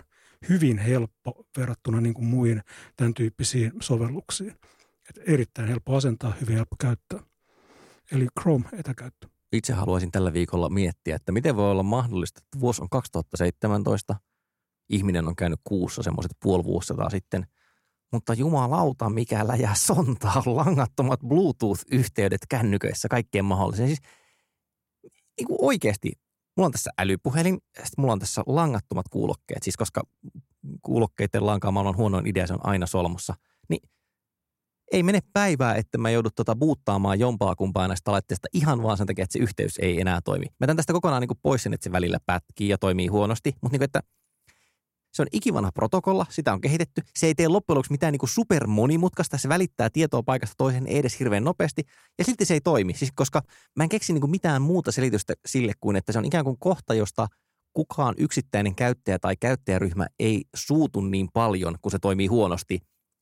Hyvin 0.49 0.77
helppo 0.77 1.45
verrattuna 1.57 2.01
niin 2.01 2.13
kuin 2.13 2.25
muihin 2.25 2.61
tämän 2.97 3.13
tyyppisiin 3.13 3.71
sovelluksiin. 3.81 4.55
Et 5.09 5.19
erittäin 5.27 5.67
helppo 5.67 5.95
asentaa, 5.95 6.33
hyvin 6.41 6.55
helppo 6.55 6.75
käyttää. 6.79 7.19
Eli 8.11 8.27
Chrome-etäkäyttö. 8.41 9.30
Itse 9.51 9.73
haluaisin 9.73 10.11
tällä 10.11 10.33
viikolla 10.33 10.69
miettiä, 10.69 11.15
että 11.15 11.31
miten 11.31 11.55
voi 11.55 11.71
olla 11.71 11.83
mahdollista, 11.83 12.41
että 12.43 12.59
vuosi 12.59 12.81
on 12.81 12.89
2017, 12.89 14.15
ihminen 14.89 15.27
on 15.27 15.35
käynyt 15.35 15.59
kuussa 15.63 16.03
semmoiset 16.03 16.31
puoli 16.41 16.63
vuosisataa 16.63 17.09
sitten– 17.09 17.45
mutta 18.11 18.33
jumalauta, 18.33 19.09
mikä 19.09 19.47
läjä 19.47 19.71
sontaa 19.75 20.43
langattomat 20.61 21.19
Bluetooth-yhteydet 21.19 22.41
kännyköissä 22.49 23.07
kaikkeen 23.07 23.45
mahdolliseen. 23.45 23.89
Siis 23.89 24.01
niin 25.37 25.47
kuin 25.47 25.57
oikeasti, 25.61 26.11
mulla 26.57 26.65
on 26.65 26.71
tässä 26.71 26.91
älypuhelin, 26.99 27.53
ja 27.53 27.85
sitten 27.85 28.01
mulla 28.01 28.13
on 28.13 28.19
tässä 28.19 28.43
langattomat 28.45 29.05
kuulokkeet, 29.09 29.63
siis 29.63 29.77
koska 29.77 30.03
kuulokkeiden 30.81 31.45
lankaamalla 31.45 31.89
on 31.89 31.97
huonoin 31.97 32.27
idea, 32.27 32.47
se 32.47 32.53
on 32.53 32.65
aina 32.65 32.85
solmussa. 32.85 33.33
Niin 33.69 33.89
ei 34.91 35.03
mene 35.03 35.19
päivää, 35.33 35.75
että 35.75 35.97
mä 35.97 36.09
joudut 36.09 36.35
tota 36.35 36.55
buuttaamaan 36.55 37.19
jompaa 37.19 37.55
kumpaa 37.55 37.87
näistä 37.87 38.11
laitteista 38.11 38.47
ihan 38.53 38.83
vaan 38.83 38.97
sen 38.97 39.07
takia, 39.07 39.23
että 39.23 39.33
se 39.33 39.39
yhteys 39.39 39.77
ei 39.79 40.01
enää 40.01 40.19
toimi. 40.21 40.45
Mä 40.45 40.67
tämän 40.67 40.77
tästä 40.77 40.93
kokonaan 40.93 41.21
niin 41.21 41.39
pois 41.41 41.63
sen, 41.63 41.73
että 41.73 41.83
se 41.83 41.91
välillä 41.91 42.17
pätkii 42.25 42.69
ja 42.69 42.77
toimii 42.77 43.07
huonosti, 43.07 43.55
mutta 43.61 43.73
niin 43.73 43.79
kuin, 43.79 43.85
että– 43.85 44.01
se 45.13 45.21
on 45.21 45.27
ikivanha 45.31 45.71
protokolla, 45.71 46.25
sitä 46.29 46.53
on 46.53 46.61
kehitetty. 46.61 47.01
Se 47.15 47.27
ei 47.27 47.35
tee 47.35 47.47
loppujen 47.47 47.75
lopuksi 47.75 47.91
mitään 47.91 48.11
niin 48.11 48.29
super 48.29 48.67
monimutkaista, 48.67 49.37
se 49.37 49.49
välittää 49.49 49.89
tietoa 49.89 50.23
paikasta 50.23 50.55
toiseen 50.57 50.87
ei 50.87 50.97
edes 50.97 51.19
hirveän 51.19 51.43
nopeasti, 51.43 51.83
ja 52.17 52.23
silti 52.23 52.45
se 52.45 52.53
ei 52.53 52.61
toimi, 52.61 52.93
siis 52.93 53.11
koska 53.15 53.41
mä 53.75 53.83
en 53.83 53.89
keksi 53.89 54.13
niin 54.13 54.29
mitään 54.29 54.61
muuta 54.61 54.91
selitystä 54.91 55.33
sille 55.45 55.73
kuin, 55.79 55.95
että 55.95 56.11
se 56.11 56.19
on 56.19 56.25
ikään 56.25 56.43
kuin 56.43 56.57
kohta, 56.59 56.93
josta 56.93 57.27
kukaan 57.73 58.15
yksittäinen 58.17 58.75
käyttäjä 58.75 59.19
tai 59.19 59.35
käyttäjäryhmä 59.39 60.07
ei 60.19 60.43
suutu 60.55 61.01
niin 61.01 61.29
paljon, 61.33 61.75
kun 61.81 61.91
se 61.91 61.99
toimii 61.99 62.27
huonosti, 62.27 62.79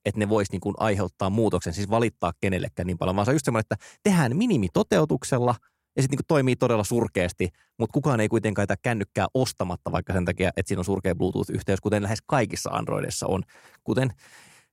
että 0.10 0.20
ne 0.20 0.30
voisi 0.30 0.52
niin 0.52 0.62
kuin 0.62 0.76
aiheuttaa 0.78 1.30
muutoksen, 1.30 1.74
siis 1.74 1.90
valittaa 1.90 2.34
kenellekään 2.42 2.88
niin 2.88 2.98
paljon, 2.98 3.16
vaan 3.16 3.26
se 3.26 3.32
on 3.32 3.36
just 3.36 3.46
semmoinen, 3.46 3.66
että 3.72 3.86
tehdään 4.04 4.38
minimitoteutuksella 4.38 5.56
ja 5.96 6.02
sitten 6.02 6.18
niin 6.18 6.26
toimii 6.28 6.56
todella 6.56 6.84
surkeasti, 6.84 7.50
mutta 7.78 7.94
kukaan 7.94 8.20
ei 8.20 8.28
kuitenkaan 8.28 8.68
tätä 8.68 8.82
kännykkää 8.82 9.28
ostamatta 9.34 9.92
vaikka 9.92 10.14
sen 10.14 10.26
takia, 10.26 10.50
että 10.58 10.68
siinä 10.68 10.80
on 10.80 10.86
surkea 10.86 11.16
Bluetooth-yhteys, 11.16 11.82
kuten 11.82 12.04
lähes 12.04 12.20
kaikissa 12.26 12.70
Androidissa 12.70 13.28
on, 13.28 13.44
kuten 13.84 14.14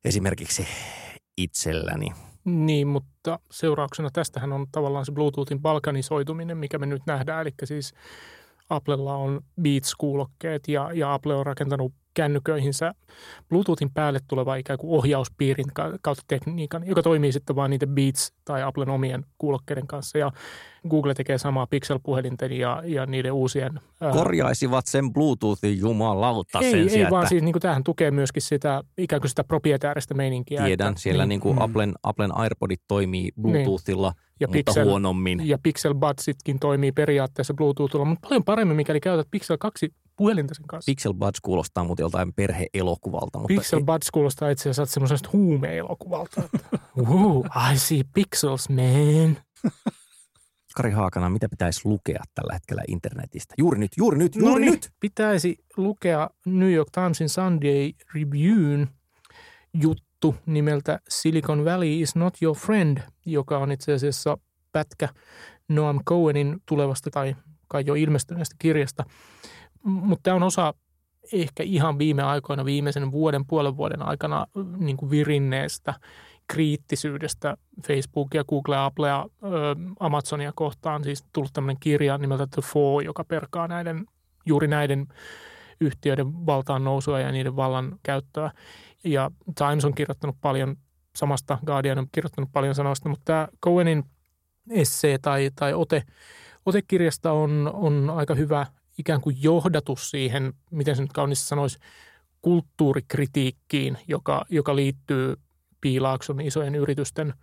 esimerkiksi 0.04 0.66
itselläni. 1.36 2.12
Niin, 2.44 2.86
mutta 2.86 3.38
seurauksena 3.50 4.10
tästähän 4.12 4.52
on 4.52 4.66
tavallaan 4.72 5.06
se 5.06 5.12
Bluetoothin 5.12 5.62
balkanisoituminen, 5.62 6.58
mikä 6.58 6.78
me 6.78 6.86
nyt 6.86 7.02
nähdään. 7.06 7.42
Eli 7.42 7.50
siis 7.64 7.94
Applella 8.70 9.14
on 9.14 9.40
Beats-kuulokkeet 9.60 10.68
ja, 10.68 10.90
ja 10.92 11.14
Apple 11.14 11.34
on 11.34 11.46
rakentanut 11.46 11.92
kännyköihinsä 12.16 12.92
Bluetoothin 13.48 13.90
päälle 13.90 14.18
tuleva 14.28 14.56
ikään 14.56 14.78
kuin 14.78 14.98
ohjauspiirin 14.98 15.66
kautta 16.02 16.24
tekniikan, 16.28 16.86
joka 16.86 17.02
toimii 17.02 17.32
sitten 17.32 17.56
vain 17.56 17.70
niiden 17.70 17.88
Beats 17.88 18.32
tai 18.44 18.62
Applen 18.62 18.88
omien 18.88 19.24
kuulokkeiden 19.38 19.86
kanssa. 19.86 20.18
Ja 20.18 20.32
Google 20.90 21.14
tekee 21.14 21.38
samaa 21.38 21.66
Pixel-puhelinten 21.66 22.52
ja, 22.52 22.82
ja 22.84 23.06
niiden 23.06 23.32
uusien... 23.32 23.80
Korjaisivat 24.12 24.86
sen 24.86 25.12
Bluetoothin 25.12 25.78
jumalauta 25.78 26.58
ei, 26.60 26.70
sen 26.70 26.80
Ei, 26.80 26.88
sieltä. 26.88 27.10
vaan 27.10 27.28
siis 27.28 27.42
niin 27.42 27.52
kuin, 27.52 27.60
tämähän 27.60 27.84
tukee 27.84 28.10
myöskin 28.10 28.42
sitä 28.42 28.82
ikään 28.98 29.20
kuin 29.20 29.28
sitä 29.28 29.44
proprietääristä 29.44 30.14
meininkiä. 30.14 30.64
Tiedän, 30.64 30.88
että, 30.88 31.00
siellä 31.00 31.22
niin, 31.22 31.28
niin 31.28 31.40
kuin 31.40 31.56
mm. 31.56 31.62
Applen, 31.62 31.94
Applen 32.02 32.36
AirPodit 32.36 32.80
toimii 32.88 33.32
Bluetoothilla 33.40 34.10
niin. 34.10 34.36
ja 34.40 34.48
mutta 34.48 34.72
Pixel, 34.72 34.84
huonommin. 34.84 35.48
Ja 35.48 35.58
Pixel 35.62 35.94
Budsitkin 35.94 36.58
toimii 36.58 36.92
periaatteessa 36.92 37.54
Bluetoothilla, 37.54 38.04
mutta 38.04 38.28
paljon 38.28 38.44
paremmin, 38.44 38.76
mikäli 38.76 39.00
käytät 39.00 39.28
Pixel 39.30 39.56
2 39.60 39.92
puhelinta 40.16 40.54
sen 40.54 40.66
kanssa. 40.66 40.90
Pixel 40.90 41.14
Buds 41.14 41.40
kuulostaa 41.40 41.84
muuten 41.84 42.04
joltain 42.04 42.32
perheelokuvalta. 42.32 43.38
Mutta 43.38 43.54
Pixel 43.54 43.84
Buds 43.84 44.10
kuulostaa 44.10 44.50
itse 44.50 44.70
asiassa 44.70 44.94
semmoisesta 44.94 45.28
huume-elokuvalta. 45.32 46.42
uh, 46.96 47.46
I 47.72 47.78
see 47.78 48.02
pixels, 48.14 48.68
man. 48.68 49.36
Kari 50.76 50.90
Haakana, 50.90 51.30
mitä 51.30 51.48
pitäisi 51.48 51.80
lukea 51.84 52.22
tällä 52.34 52.54
hetkellä 52.54 52.82
internetistä? 52.88 53.54
Juuri 53.58 53.78
nyt, 53.78 53.92
juuri 53.96 54.18
nyt, 54.18 54.36
juuri 54.36 54.52
no 54.52 54.58
niin, 54.58 54.70
nyt! 54.70 54.90
Pitäisi 55.00 55.56
lukea 55.76 56.30
New 56.46 56.72
York 56.72 56.88
Timesin 56.92 57.28
Sunday 57.28 57.92
Review'n 58.14 58.86
juttu 59.74 60.34
nimeltä 60.46 61.00
Silicon 61.08 61.64
Valley 61.64 62.00
is 62.00 62.16
not 62.16 62.42
your 62.42 62.56
friend, 62.56 62.98
joka 63.26 63.58
on 63.58 63.72
itse 63.72 63.92
asiassa 63.92 64.38
pätkä 64.72 65.08
Noam 65.68 66.00
Cohenin 66.08 66.56
tulevasta 66.66 67.10
tai 67.10 67.36
kai 67.68 67.82
jo 67.86 67.94
ilmestyneestä 67.94 68.56
kirjasta. 68.58 69.04
Mutta 69.86 70.22
tämä 70.22 70.34
on 70.34 70.42
osa 70.42 70.74
ehkä 71.32 71.62
ihan 71.62 71.98
viime 71.98 72.22
aikoina, 72.22 72.64
viimeisen 72.64 73.12
vuoden, 73.12 73.46
puolen 73.46 73.76
vuoden 73.76 74.02
aikana 74.02 74.46
niin 74.76 74.96
kuin 74.96 75.10
virinneestä 75.10 75.94
kriittisyydestä 76.48 77.56
Facebookia, 77.86 78.44
Googlea, 78.44 78.84
Applea, 78.84 79.26
Amazonia 80.00 80.52
kohtaan. 80.54 81.04
Siis 81.04 81.24
tullut 81.32 81.52
tämmöinen 81.52 81.80
kirja 81.80 82.18
nimeltä 82.18 82.46
The 82.46 82.62
Four, 82.62 83.02
joka 83.02 83.24
perkaa 83.24 83.68
näiden, 83.68 84.06
juuri 84.46 84.68
näiden 84.68 85.06
yhtiöiden 85.80 86.46
valtaan 86.46 86.84
nousua 86.84 87.20
ja 87.20 87.32
niiden 87.32 87.56
vallan 87.56 87.98
käyttöä. 88.02 88.50
Ja 89.04 89.30
Times 89.58 89.84
on 89.84 89.94
kirjoittanut 89.94 90.36
paljon 90.40 90.76
samasta, 91.16 91.58
Guardian 91.66 91.98
on 91.98 92.08
kirjoittanut 92.12 92.52
paljon 92.52 92.74
sanoista, 92.74 93.08
mutta 93.08 93.24
tämä 93.24 93.48
Cohenin 93.64 94.04
essee 94.70 95.18
tai, 95.18 95.50
tai 95.54 95.74
ote, 95.74 96.02
otekirjasta 96.66 97.32
on, 97.32 97.70
on 97.74 98.10
aika 98.10 98.34
hyvä 98.34 98.66
ikään 98.98 99.20
kuin 99.20 99.36
johdatus 99.42 100.10
siihen, 100.10 100.52
miten 100.70 100.96
se 100.96 101.02
nyt 101.02 101.12
kauniisti 101.12 101.46
sanoisi, 101.46 101.78
kulttuurikritiikkiin, 102.42 103.98
joka, 104.08 104.44
joka 104.50 104.76
liittyy 104.76 105.36
Piilaakson 105.80 106.40
isojen 106.40 106.74
yritysten 106.74 107.34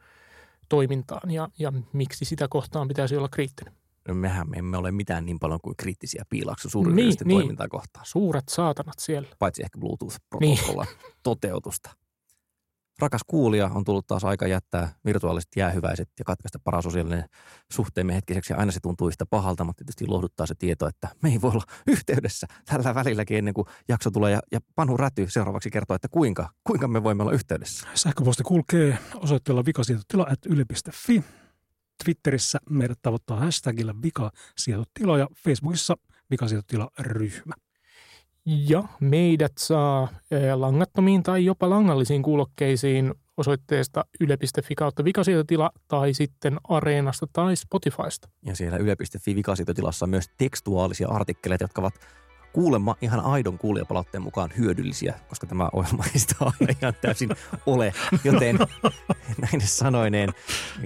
toimintaan 0.69 1.31
ja, 1.31 1.49
ja 1.59 1.73
miksi 1.93 2.25
sitä 2.25 2.47
kohtaan 2.47 2.87
pitäisi 2.87 3.17
olla 3.17 3.29
kriittinen. 3.29 3.73
No 4.07 4.13
mehän 4.13 4.49
me 4.49 4.57
emme 4.57 4.77
ole 4.77 4.91
mitään 4.91 5.25
niin 5.25 5.39
paljon 5.39 5.59
kuin 5.63 5.75
kriittisiä 5.77 6.23
Piilaakson 6.29 6.71
suuryritysten 6.71 7.27
niin, 7.27 7.39
toimintaa 7.39 7.65
niin. 7.65 7.71
kohtaan. 7.71 8.05
Suuret 8.05 8.49
saatanat 8.49 8.99
siellä. 8.99 9.27
Paitsi 9.39 9.63
ehkä 9.63 9.79
Bluetooth-protokollan 9.79 10.87
niin. 10.87 11.13
toteutusta. 11.23 11.89
Rakas 13.03 13.21
kuulija, 13.27 13.67
on 13.67 13.83
tullut 13.83 14.07
taas 14.07 14.23
aika 14.23 14.47
jättää 14.47 14.95
virtuaaliset 15.05 15.49
jäähyväiset 15.55 16.09
ja 16.19 16.25
katkaista 16.25 16.59
parasosiaalinen 16.63 17.25
suhteemme 17.71 18.15
hetkiseksi. 18.15 18.53
Aina 18.53 18.71
se 18.71 18.79
tuntuu 18.79 19.07
yhtä 19.07 19.25
pahalta, 19.25 19.63
mutta 19.63 19.83
tietysti 19.83 20.07
lohduttaa 20.07 20.45
se 20.45 20.55
tieto, 20.59 20.87
että 20.87 21.07
me 21.23 21.29
ei 21.29 21.41
voi 21.41 21.51
olla 21.51 21.63
yhteydessä 21.87 22.47
tällä 22.65 22.95
välilläkin 22.95 23.37
ennen 23.37 23.53
kuin 23.53 23.67
jakso 23.87 24.11
tulee. 24.11 24.31
Ja, 24.31 24.39
ja 24.51 24.59
Panu 24.75 24.97
Räty 24.97 25.29
seuraavaksi 25.29 25.69
kertoo, 25.69 25.95
että 25.95 26.07
kuinka, 26.07 26.49
kuinka 26.63 26.87
me 26.87 27.03
voimme 27.03 27.23
olla 27.23 27.31
yhteydessä. 27.31 27.87
Sähköposti 27.93 28.43
kulkee 28.43 28.97
osoitteella 29.15 29.65
vikasietotila.yle.fi. 29.65 31.23
Twitterissä 32.03 32.59
meidät 32.69 32.99
tavoittaa 33.01 33.39
hashtagillä 33.39 33.93
vikasietotila 34.03 35.17
ja 35.17 35.27
Facebookissa 35.43 35.95
vikasietotila-ryhmä. 36.31 37.53
Ja 38.45 38.84
meidät 38.99 39.51
saa 39.58 40.08
eh, 40.32 40.53
langattomiin 40.53 41.23
tai 41.23 41.45
jopa 41.45 41.69
langallisiin 41.69 42.23
kuulokkeisiin 42.23 43.13
osoitteesta 43.38 44.06
yle.fi 44.19 44.75
kautta 44.75 45.03
vikasietotila 45.03 45.71
tai 45.88 46.13
sitten 46.13 46.60
Areenasta 46.69 47.27
tai 47.34 47.56
Spotifysta. 47.56 48.29
Ja 48.45 48.56
siellä 48.56 48.77
yle.fi 48.77 49.36
vikasietotilassa 49.36 50.06
on 50.06 50.10
myös 50.10 50.29
tekstuaalisia 50.38 51.08
artikkeleita, 51.08 51.63
jotka 51.63 51.82
ovat 51.82 51.93
kuulemma 52.53 52.95
ihan 53.01 53.19
aidon 53.19 53.58
kuulijapalautteen 53.58 54.23
mukaan 54.23 54.49
hyödyllisiä, 54.58 55.19
koska 55.29 55.47
tämä 55.47 55.69
ohjelma 55.73 56.03
ei 56.13 56.19
sitä 56.19 56.36
aina 56.39 56.73
ihan 56.82 56.93
täysin 57.01 57.29
ole. 57.65 57.93
Joten 58.23 58.60
näin 59.41 59.62
sanoineen 59.62 60.29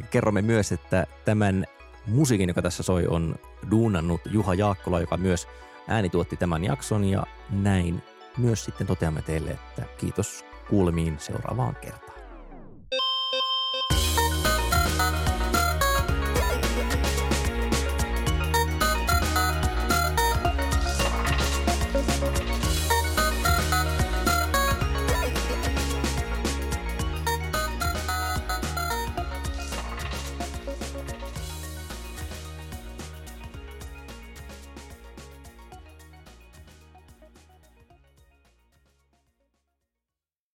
kerromme 0.10 0.42
myös, 0.42 0.72
että 0.72 1.08
tämän 1.26 1.66
musiikin, 2.08 2.50
joka 2.50 2.62
tässä 2.62 2.84
soi, 2.84 3.08
on 3.08 3.36
duunannut 3.72 4.22
Juha 4.32 4.54
Jaakkola, 4.54 5.00
joka 5.00 5.18
myös– 5.18 5.48
ääni 5.88 6.10
tuotti 6.10 6.38
tämän 6.38 6.64
jakson 6.64 7.04
ja 7.04 7.24
näin 7.50 8.04
myös 8.38 8.66
sitten 8.66 8.88
toteamme 8.88 9.22
teille, 9.22 9.52
että 9.52 9.84
kiitos 9.98 10.46
kuulemiin 10.70 11.20
seuraavaan 11.20 11.76
kertaan. 11.76 12.17